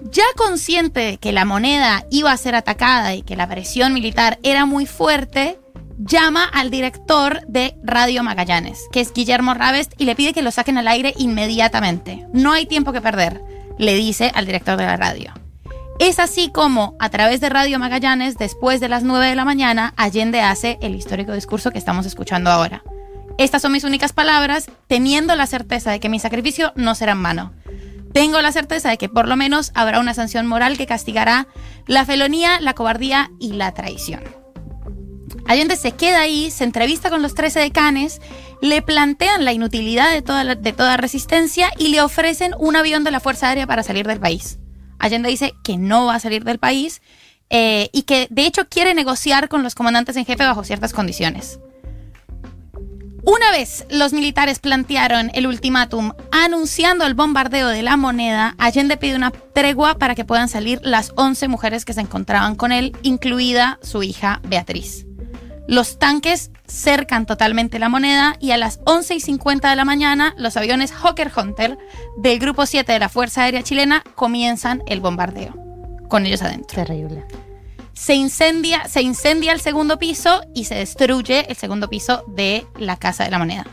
Ya 0.09 0.25
consciente 0.35 1.01
de 1.01 1.17
que 1.19 1.33
la 1.33 1.45
moneda 1.45 2.07
iba 2.09 2.31
a 2.31 2.37
ser 2.37 2.55
atacada 2.55 3.13
y 3.13 3.21
que 3.21 3.35
la 3.35 3.47
presión 3.47 3.93
militar 3.93 4.39
era 4.41 4.65
muy 4.65 4.87
fuerte, 4.87 5.59
llama 5.99 6.45
al 6.45 6.71
director 6.71 7.41
de 7.47 7.75
Radio 7.83 8.23
Magallanes, 8.23 8.79
que 8.91 9.01
es 9.01 9.13
Guillermo 9.13 9.53
Rabest, 9.53 9.93
y 9.99 10.05
le 10.05 10.15
pide 10.15 10.33
que 10.33 10.41
lo 10.41 10.49
saquen 10.49 10.79
al 10.79 10.87
aire 10.87 11.13
inmediatamente. 11.19 12.25
No 12.33 12.53
hay 12.53 12.65
tiempo 12.65 12.91
que 12.91 13.01
perder, 13.01 13.39
le 13.77 13.95
dice 13.95 14.31
al 14.33 14.45
director 14.45 14.77
de 14.77 14.85
la 14.85 14.97
radio. 14.97 15.33
Es 15.99 16.19
así 16.19 16.51
como, 16.51 16.95
a 16.99 17.09
través 17.09 17.41
de 17.41 17.49
Radio 17.49 17.79
Magallanes, 17.79 18.37
después 18.37 18.79
de 18.79 18.87
las 18.87 19.03
9 19.03 19.27
de 19.27 19.35
la 19.35 19.45
mañana, 19.45 19.93
Allende 19.97 20.41
hace 20.41 20.77
el 20.81 20.93
histórico 20.93 21.33
discurso 21.33 21.71
que 21.71 21.79
estamos 21.79 22.05
escuchando 22.05 22.51
ahora. 22.51 22.83
Estas 23.39 23.63
son 23.63 23.71
mis 23.71 23.83
únicas 23.83 24.13
palabras, 24.13 24.69
teniendo 24.87 25.35
la 25.35 25.47
certeza 25.47 25.91
de 25.91 25.99
que 25.99 26.09
mi 26.09 26.19
sacrificio 26.19 26.71
no 26.75 26.93
será 26.93 27.13
en 27.13 27.23
vano. 27.23 27.53
Tengo 28.13 28.41
la 28.41 28.51
certeza 28.51 28.89
de 28.89 28.97
que 28.97 29.09
por 29.09 29.27
lo 29.27 29.35
menos 29.35 29.71
habrá 29.73 29.99
una 29.99 30.13
sanción 30.13 30.47
moral 30.47 30.77
que 30.77 30.87
castigará 30.87 31.47
la 31.87 32.05
felonía, 32.05 32.59
la 32.59 32.73
cobardía 32.73 33.31
y 33.39 33.53
la 33.53 33.73
traición. 33.73 34.23
Allende 35.47 35.77
se 35.77 35.91
queda 35.93 36.21
ahí, 36.21 36.51
se 36.51 36.63
entrevista 36.63 37.09
con 37.09 37.21
los 37.21 37.33
13 37.33 37.59
decanes, 37.59 38.21
le 38.61 38.81
plantean 38.81 39.45
la 39.45 39.53
inutilidad 39.53 40.11
de 40.11 40.21
toda, 40.21 40.97
resistencia 40.97 41.71
y 41.77 41.89
le 41.89 42.01
ofrecen 42.01 42.53
un 42.59 42.75
avión 42.75 43.03
de 43.03 43.11
la 43.11 43.19
Fuerza 43.19 43.49
Aérea 43.49 43.67
para 43.67 43.83
salir 43.83 44.07
del 44.07 44.19
país. 44.19 44.59
Allende 44.99 45.29
dice 45.29 45.53
que 45.63 45.77
no 45.77 46.05
va 46.05 46.15
a 46.15 46.19
salir 46.19 46.43
del 46.43 46.59
país 46.59 47.01
eh, 47.49 47.89
y 47.93 48.03
que 48.03 48.27
de 48.29 48.45
hecho 48.45 48.67
quiere 48.67 48.93
negociar 48.93 49.47
con 49.47 49.63
los 49.63 49.75
comandantes 49.75 50.15
en 50.15 50.25
jefe 50.25 50.43
bajo 50.43 50.63
ciertas 50.63 50.93
condiciones. 50.93 51.59
Una 53.23 53.51
vez 53.51 53.85
los 53.89 54.13
militares 54.13 54.59
plantearon 54.59 55.31
el 55.33 55.47
ultimátum 55.47 56.13
anunciando 56.31 57.05
el 57.05 57.13
bombardeo 57.13 57.67
de 57.67 57.81
la 57.81 57.97
moneda, 57.97 58.55
Allende 58.57 58.95
pide 58.95 59.17
una 59.17 59.31
tregua 59.31 59.99
para 59.99 60.15
que 60.15 60.23
puedan 60.23 60.47
salir 60.47 60.79
las 60.81 61.11
11 61.17 61.49
mujeres 61.49 61.83
que 61.83 61.91
se 61.91 61.99
encontraban 61.99 62.55
con 62.55 62.71
él, 62.71 62.95
incluida 63.01 63.79
su 63.81 64.01
hija 64.01 64.39
Beatriz. 64.47 65.07
Los 65.67 65.99
tanques 65.99 66.51
cercan 66.65 67.25
totalmente 67.25 67.77
la 67.77 67.89
moneda 67.89 68.37
y 68.39 68.51
a 68.51 68.57
las 68.57 68.79
11 68.85 69.15
y 69.15 69.19
50 69.19 69.69
de 69.69 69.75
la 69.75 69.83
mañana 69.83 70.33
los 70.37 70.55
aviones 70.55 70.93
Hawker 70.93 71.29
Hunter 71.35 71.77
del 72.17 72.39
Grupo 72.39 72.65
7 72.65 72.91
de 72.91 72.99
la 72.99 73.09
Fuerza 73.09 73.43
Aérea 73.43 73.63
Chilena 73.63 74.01
comienzan 74.15 74.81
el 74.87 75.01
bombardeo, 75.01 75.53
con 76.07 76.25
ellos 76.25 76.41
adentro 76.41 76.83
Terrible. 76.83 77.25
se 77.93 78.15
incendia, 78.15 78.87
se 78.87 79.01
incendia 79.01 79.51
el 79.51 79.59
segundo 79.59 79.99
piso 79.99 80.41
y 80.55 80.65
se 80.65 80.75
destruye 80.75 81.49
el 81.49 81.57
segundo 81.57 81.89
piso 81.89 82.23
de 82.27 82.65
la 82.77 82.95
Casa 82.95 83.25
de 83.25 83.31
la 83.31 83.39
Moneda. 83.39 83.65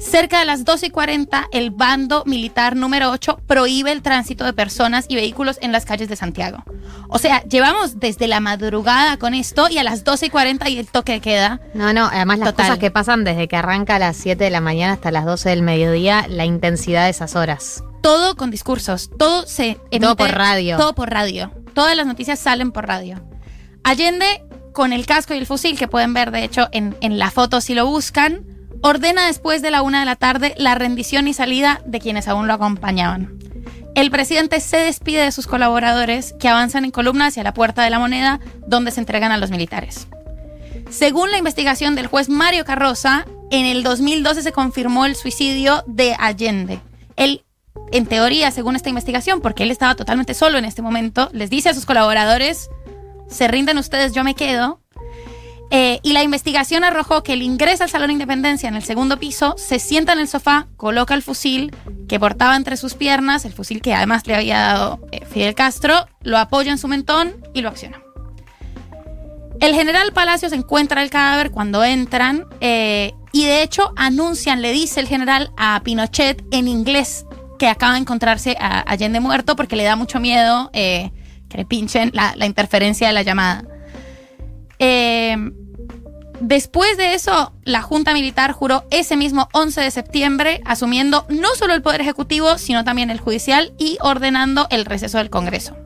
Cerca 0.00 0.40
de 0.40 0.46
las 0.46 0.64
12 0.64 0.86
y 0.86 0.90
40, 0.90 1.48
el 1.52 1.70
bando 1.70 2.24
militar 2.24 2.74
número 2.74 3.10
8 3.10 3.42
prohíbe 3.46 3.92
el 3.92 4.00
tránsito 4.00 4.44
de 4.44 4.54
personas 4.54 5.04
y 5.08 5.14
vehículos 5.14 5.58
en 5.60 5.72
las 5.72 5.84
calles 5.84 6.08
de 6.08 6.16
Santiago. 6.16 6.64
O 7.08 7.18
sea, 7.18 7.42
llevamos 7.44 8.00
desde 8.00 8.26
la 8.26 8.40
madrugada 8.40 9.18
con 9.18 9.34
esto 9.34 9.68
y 9.68 9.76
a 9.76 9.84
las 9.84 10.02
12 10.02 10.26
y 10.26 10.30
40 10.30 10.68
y 10.70 10.78
el 10.78 10.86
toque 10.86 11.20
queda. 11.20 11.60
No, 11.74 11.92
no, 11.92 12.06
además 12.06 12.38
las 12.38 12.48
Total. 12.50 12.66
cosas 12.66 12.78
que 12.78 12.90
pasan 12.90 13.24
desde 13.24 13.46
que 13.46 13.56
arranca 13.56 13.96
a 13.96 13.98
las 13.98 14.16
7 14.16 14.42
de 14.42 14.50
la 14.50 14.62
mañana 14.62 14.94
hasta 14.94 15.10
las 15.10 15.26
12 15.26 15.50
del 15.50 15.62
mediodía, 15.62 16.26
la 16.28 16.46
intensidad 16.46 17.04
de 17.04 17.10
esas 17.10 17.36
horas. 17.36 17.84
Todo 18.00 18.36
con 18.36 18.50
discursos, 18.50 19.10
todo 19.18 19.46
se 19.46 19.78
emite, 19.90 20.00
Todo 20.00 20.16
por 20.16 20.30
radio. 20.30 20.78
Todo 20.78 20.94
por 20.94 21.10
radio. 21.10 21.52
Todas 21.74 21.94
las 21.94 22.06
noticias 22.06 22.38
salen 22.38 22.72
por 22.72 22.86
radio. 22.86 23.22
Allende, 23.84 24.42
con 24.72 24.94
el 24.94 25.04
casco 25.04 25.34
y 25.34 25.38
el 25.38 25.46
fusil, 25.46 25.78
que 25.78 25.88
pueden 25.88 26.14
ver 26.14 26.30
de 26.30 26.42
hecho 26.42 26.68
en, 26.72 26.96
en 27.02 27.18
la 27.18 27.30
foto 27.30 27.60
si 27.60 27.74
lo 27.74 27.86
buscan, 27.86 28.46
ordena 28.82 29.26
después 29.26 29.62
de 29.62 29.70
la 29.70 29.82
una 29.82 30.00
de 30.00 30.06
la 30.06 30.16
tarde 30.16 30.54
la 30.56 30.74
rendición 30.74 31.28
y 31.28 31.34
salida 31.34 31.80
de 31.84 32.00
quienes 32.00 32.28
aún 32.28 32.46
lo 32.46 32.54
acompañaban. 32.54 33.38
El 33.94 34.10
presidente 34.10 34.60
se 34.60 34.78
despide 34.78 35.22
de 35.22 35.32
sus 35.32 35.46
colaboradores 35.46 36.34
que 36.38 36.48
avanzan 36.48 36.84
en 36.84 36.90
columna 36.90 37.26
hacia 37.26 37.42
la 37.42 37.54
puerta 37.54 37.82
de 37.82 37.90
la 37.90 37.98
moneda 37.98 38.40
donde 38.66 38.92
se 38.92 39.00
entregan 39.00 39.32
a 39.32 39.36
los 39.36 39.50
militares. 39.50 40.06
Según 40.90 41.30
la 41.30 41.38
investigación 41.38 41.94
del 41.94 42.06
juez 42.06 42.28
Mario 42.28 42.64
Carroza, 42.64 43.26
en 43.50 43.66
el 43.66 43.82
2012 43.82 44.42
se 44.42 44.52
confirmó 44.52 45.06
el 45.06 45.16
suicidio 45.16 45.82
de 45.86 46.16
Allende. 46.18 46.80
Él, 47.16 47.44
en 47.92 48.06
teoría, 48.06 48.50
según 48.50 48.76
esta 48.76 48.88
investigación, 48.88 49.40
porque 49.40 49.64
él 49.64 49.70
estaba 49.70 49.96
totalmente 49.96 50.34
solo 50.34 50.56
en 50.56 50.64
este 50.64 50.82
momento, 50.82 51.28
les 51.32 51.50
dice 51.50 51.68
a 51.68 51.74
sus 51.74 51.86
colaboradores, 51.86 52.70
se 53.28 53.48
rinden 53.48 53.78
ustedes, 53.78 54.12
yo 54.12 54.24
me 54.24 54.34
quedo. 54.34 54.80
Eh, 55.72 56.00
y 56.02 56.12
la 56.12 56.24
investigación 56.24 56.82
arrojó 56.82 57.22
que 57.22 57.34
él 57.34 57.42
ingresa 57.42 57.84
al 57.84 57.90
Salón 57.90 58.08
de 58.08 58.14
Independencia 58.14 58.68
en 58.68 58.74
el 58.74 58.82
segundo 58.82 59.18
piso, 59.18 59.54
se 59.56 59.78
sienta 59.78 60.12
en 60.12 60.18
el 60.18 60.26
sofá, 60.26 60.66
coloca 60.76 61.14
el 61.14 61.22
fusil 61.22 61.72
que 62.08 62.18
portaba 62.18 62.56
entre 62.56 62.76
sus 62.76 62.94
piernas, 62.94 63.44
el 63.44 63.52
fusil 63.52 63.80
que 63.80 63.94
además 63.94 64.26
le 64.26 64.34
había 64.34 64.58
dado 64.58 65.00
eh, 65.12 65.24
Fidel 65.24 65.54
Castro, 65.54 66.08
lo 66.22 66.38
apoya 66.38 66.72
en 66.72 66.78
su 66.78 66.88
mentón 66.88 67.36
y 67.54 67.60
lo 67.60 67.68
acciona. 67.68 68.02
El 69.60 69.74
general 69.74 70.12
Palacios 70.12 70.52
encuentra 70.52 71.04
el 71.04 71.10
cadáver 71.10 71.52
cuando 71.52 71.84
entran 71.84 72.46
eh, 72.60 73.12
y 73.30 73.44
de 73.44 73.62
hecho 73.62 73.92
anuncian, 73.94 74.62
le 74.62 74.72
dice 74.72 74.98
el 74.98 75.06
general 75.06 75.52
a 75.56 75.80
Pinochet 75.84 76.42
en 76.50 76.66
inglés 76.66 77.26
que 77.60 77.68
acaba 77.68 77.92
de 77.92 78.00
encontrarse 78.00 78.56
a 78.58 78.80
Allende 78.80 79.20
muerto 79.20 79.54
porque 79.54 79.76
le 79.76 79.84
da 79.84 79.94
mucho 79.94 80.18
miedo 80.18 80.70
eh, 80.72 81.12
que 81.48 81.58
le 81.58 81.64
pinchen 81.64 82.10
la 82.12 82.46
interferencia 82.46 83.06
de 83.06 83.12
la 83.12 83.22
llamada. 83.22 83.64
Eh, 84.80 85.36
después 86.40 86.96
de 86.96 87.14
eso, 87.14 87.52
la 87.64 87.82
Junta 87.82 88.12
Militar 88.14 88.52
juró 88.52 88.84
ese 88.90 89.16
mismo 89.16 89.48
11 89.52 89.82
de 89.82 89.90
septiembre, 89.92 90.60
asumiendo 90.64 91.26
no 91.28 91.54
solo 91.54 91.74
el 91.74 91.82
Poder 91.82 92.00
Ejecutivo, 92.00 92.58
sino 92.58 92.82
también 92.82 93.10
el 93.10 93.20
Judicial 93.20 93.72
y 93.78 93.98
ordenando 94.00 94.66
el 94.70 94.86
receso 94.86 95.18
del 95.18 95.30
Congreso. 95.30 95.76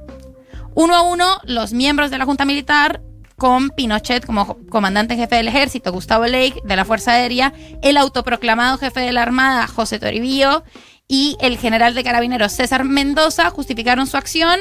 Uno 0.75 0.95
a 0.95 1.03
uno, 1.03 1.39
los 1.45 1.73
miembros 1.73 2.11
de 2.11 2.19
la 2.19 2.25
Junta 2.25 2.45
Militar, 2.45 3.03
con 3.37 3.71
Pinochet 3.71 4.25
como 4.25 4.59
comandante 4.71 5.17
jefe 5.17 5.37
del 5.37 5.49
ejército, 5.49 5.93
Gustavo 5.93 6.27
Lake 6.27 6.63
de 6.65 6.77
la 6.77 6.85
Fuerza 6.85 7.13
Aérea, 7.13 7.53
el 7.83 7.97
autoproclamado 7.97 8.79
jefe 8.79 9.01
de 9.01 9.13
la 9.13 9.23
Armada, 9.23 9.67
José 9.67 9.99
Toribio, 9.99 10.65
y 11.09 11.37
el 11.41 11.59
general 11.59 11.95
de 11.95 12.05
carabineros, 12.05 12.53
César 12.53 12.85
Mendoza, 12.85 13.51
justificaron 13.51 14.07
su 14.07 14.17
acción 14.17 14.61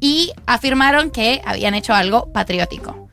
y 0.00 0.32
afirmaron 0.46 1.10
que 1.10 1.40
habían 1.44 1.74
hecho 1.74 1.94
algo 1.94 2.32
patriótico. 2.32 3.07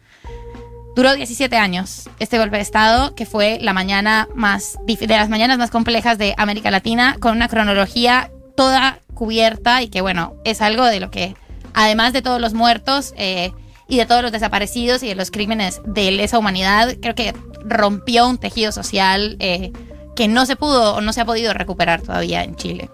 Duró 0.95 1.13
17 1.13 1.57
años 1.57 2.09
este 2.19 2.37
golpe 2.37 2.55
de 2.55 2.61
Estado, 2.61 3.15
que 3.15 3.25
fue 3.25 3.59
la 3.59 3.73
mañana 3.73 4.29
más 4.33 4.77
de 4.87 5.07
las 5.07 5.27
mañanas 5.27 5.57
más 5.57 5.69
complejas 5.69 6.17
de 6.17 6.33
América 6.37 6.71
Latina, 6.71 7.17
con 7.19 7.35
una 7.35 7.49
cronología 7.49 8.31
toda 8.55 8.99
cubierta 9.13 9.81
y 9.81 9.89
que, 9.89 9.99
bueno, 9.99 10.35
es 10.45 10.61
algo 10.61 10.85
de 10.85 11.01
lo 11.01 11.11
que, 11.11 11.35
además 11.73 12.13
de 12.13 12.21
todos 12.21 12.39
los 12.39 12.53
muertos 12.53 13.13
eh, 13.17 13.51
y 13.89 13.97
de 13.97 14.05
todos 14.05 14.21
los 14.21 14.31
desaparecidos 14.31 15.03
y 15.03 15.07
de 15.09 15.15
los 15.15 15.31
crímenes 15.31 15.81
de 15.85 16.11
lesa 16.11 16.39
humanidad, 16.39 16.95
creo 17.01 17.13
que 17.13 17.33
rompió 17.65 18.29
un 18.29 18.37
tejido 18.37 18.71
social 18.71 19.35
eh, 19.39 19.73
que 20.15 20.29
no 20.29 20.45
se 20.45 20.55
pudo 20.55 20.95
o 20.95 21.01
no 21.01 21.11
se 21.11 21.19
ha 21.19 21.25
podido 21.25 21.53
recuperar 21.53 22.03
todavía 22.03 22.41
en 22.43 22.55
Chile. 22.55 22.89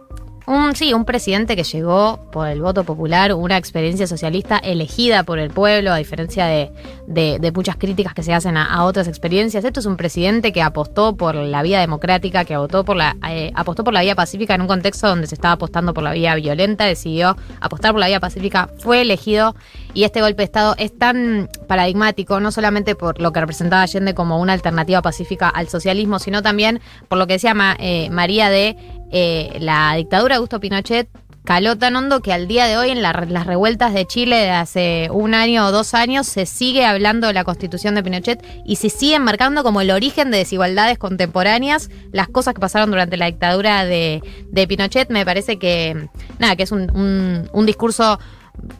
Un, 0.51 0.75
sí, 0.75 0.93
un 0.93 1.05
presidente 1.05 1.55
que 1.55 1.63
llegó 1.63 2.19
por 2.29 2.45
el 2.49 2.61
voto 2.61 2.83
popular, 2.83 3.33
una 3.33 3.55
experiencia 3.55 4.05
socialista 4.05 4.57
elegida 4.57 5.23
por 5.23 5.39
el 5.39 5.49
pueblo, 5.49 5.93
a 5.93 5.95
diferencia 5.95 6.45
de, 6.45 6.69
de- 7.07 7.51
muchas 7.53 7.77
críticas 7.77 8.13
que 8.13 8.21
se 8.21 8.33
hacen 8.33 8.57
a, 8.57 8.65
a 8.65 8.83
otras 8.83 9.07
experiencias. 9.07 9.63
Esto 9.63 9.79
es 9.79 9.85
un 9.85 9.95
presidente 9.95 10.51
que 10.51 10.61
apostó 10.61 11.15
por 11.15 11.35
la 11.35 11.61
vía 11.63 11.79
democrática, 11.79 12.43
que 12.43 12.57
por 12.57 12.97
la, 12.97 13.15
eh, 13.29 13.53
apostó 13.55 13.85
por 13.85 13.93
la 13.93 14.01
vía 14.01 14.13
pacífica 14.13 14.53
en 14.53 14.59
un 14.59 14.67
contexto 14.67 15.07
donde 15.07 15.25
se 15.27 15.35
estaba 15.35 15.53
apostando 15.53 15.93
por 15.93 16.03
la 16.03 16.11
vía 16.11 16.35
violenta, 16.35 16.83
decidió 16.83 17.37
apostar 17.61 17.91
por 17.91 18.01
la 18.01 18.07
vía 18.07 18.19
pacífica, 18.19 18.67
fue 18.77 18.99
elegido 19.03 19.55
y 19.93 20.03
este 20.03 20.19
golpe 20.19 20.39
de 20.41 20.45
Estado 20.45 20.75
es 20.77 20.97
tan 20.97 21.47
paradigmático, 21.69 22.41
no 22.41 22.51
solamente 22.51 22.95
por 22.95 23.21
lo 23.21 23.31
que 23.31 23.39
representaba 23.39 23.83
Allende 23.83 24.13
como 24.13 24.37
una 24.37 24.51
alternativa 24.51 25.01
pacífica 25.01 25.47
al 25.47 25.69
socialismo, 25.69 26.19
sino 26.19 26.41
también 26.41 26.81
por 27.07 27.19
lo 27.19 27.25
que 27.25 27.33
decía 27.33 27.53
Ma- 27.53 27.77
eh, 27.79 28.09
María 28.09 28.49
de 28.49 28.75
eh, 29.11 29.57
la 29.59 29.93
dictadura 29.95 30.35
de 30.35 30.37
Augusto 30.37 30.59
Pinochet 30.59 31.09
caló 31.43 31.75
tan 31.75 31.95
hondo 31.95 32.21
que 32.21 32.31
al 32.33 32.47
día 32.47 32.67
de 32.67 32.77
hoy 32.77 32.91
en 32.91 33.01
la- 33.01 33.25
las 33.27 33.47
revueltas 33.47 33.93
de 33.95 34.05
Chile 34.05 34.35
de 34.37 34.51
hace 34.51 35.09
un 35.11 35.33
año 35.33 35.65
o 35.65 35.71
dos 35.71 35.95
años 35.95 36.27
se 36.27 36.45
sigue 36.45 36.85
hablando 36.85 37.25
de 37.27 37.33
la 37.33 37.43
constitución 37.43 37.95
de 37.95 38.03
Pinochet 38.03 38.45
y 38.63 38.75
se 38.75 38.89
siguen 38.89 39.23
marcando 39.23 39.63
como 39.63 39.81
el 39.81 39.89
origen 39.89 40.29
de 40.29 40.37
desigualdades 40.37 40.99
contemporáneas 40.99 41.89
las 42.11 42.27
cosas 42.27 42.53
que 42.53 42.59
pasaron 42.59 42.91
durante 42.91 43.17
la 43.17 43.25
dictadura 43.25 43.85
de, 43.85 44.21
Pinochet. 44.69 45.09
Me 45.09 45.25
parece 45.25 45.57
que, 45.57 46.09
nada, 46.37 46.55
que 46.55 46.63
es 46.63 46.71
un 46.71 47.63
discurso 47.65 48.19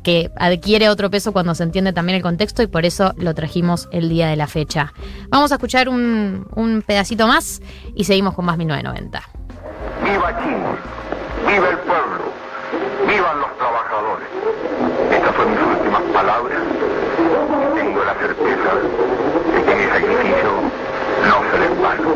que 0.03 0.29
adquiere 0.37 0.89
otro 0.89 1.09
peso 1.09 1.31
cuando 1.33 1.55
se 1.55 1.63
entiende 1.63 1.93
también 1.93 2.17
el 2.17 2.21
contexto 2.21 2.61
y 2.61 2.67
por 2.67 2.85
eso 2.85 3.13
lo 3.17 3.33
trajimos 3.33 3.89
el 3.91 4.09
día 4.09 4.27
de 4.27 4.35
la 4.35 4.45
fecha. 4.45 4.93
Vamos 5.29 5.51
a 5.51 5.55
escuchar 5.55 5.89
un, 5.89 6.45
un 6.55 6.83
pedacito 6.85 7.25
más 7.27 7.61
y 7.95 8.03
seguimos 8.03 8.35
con 8.35 8.45
más 8.45 8.57
1990 8.57 9.23
viva 10.11 10.37
Chile, 10.43 10.75
viva 11.47 11.69
el 11.69 11.77
pueblo, 11.77 12.23
vivan 13.07 13.39
los 13.39 13.57
trabajadores. 13.57 14.27
Estas 15.09 15.35
fueron 15.35 15.53
mis 15.53 15.77
últimas 15.77 16.01
palabras 16.13 16.59
tengo 17.75 18.03
la 18.03 18.13
certeza 18.15 18.75
de 19.53 19.63
que 19.63 19.75
mi 19.75 19.85
sacrificio 19.85 20.51
no 21.27 21.51
será 21.51 21.65
en 21.65 21.81
vano. 21.81 22.10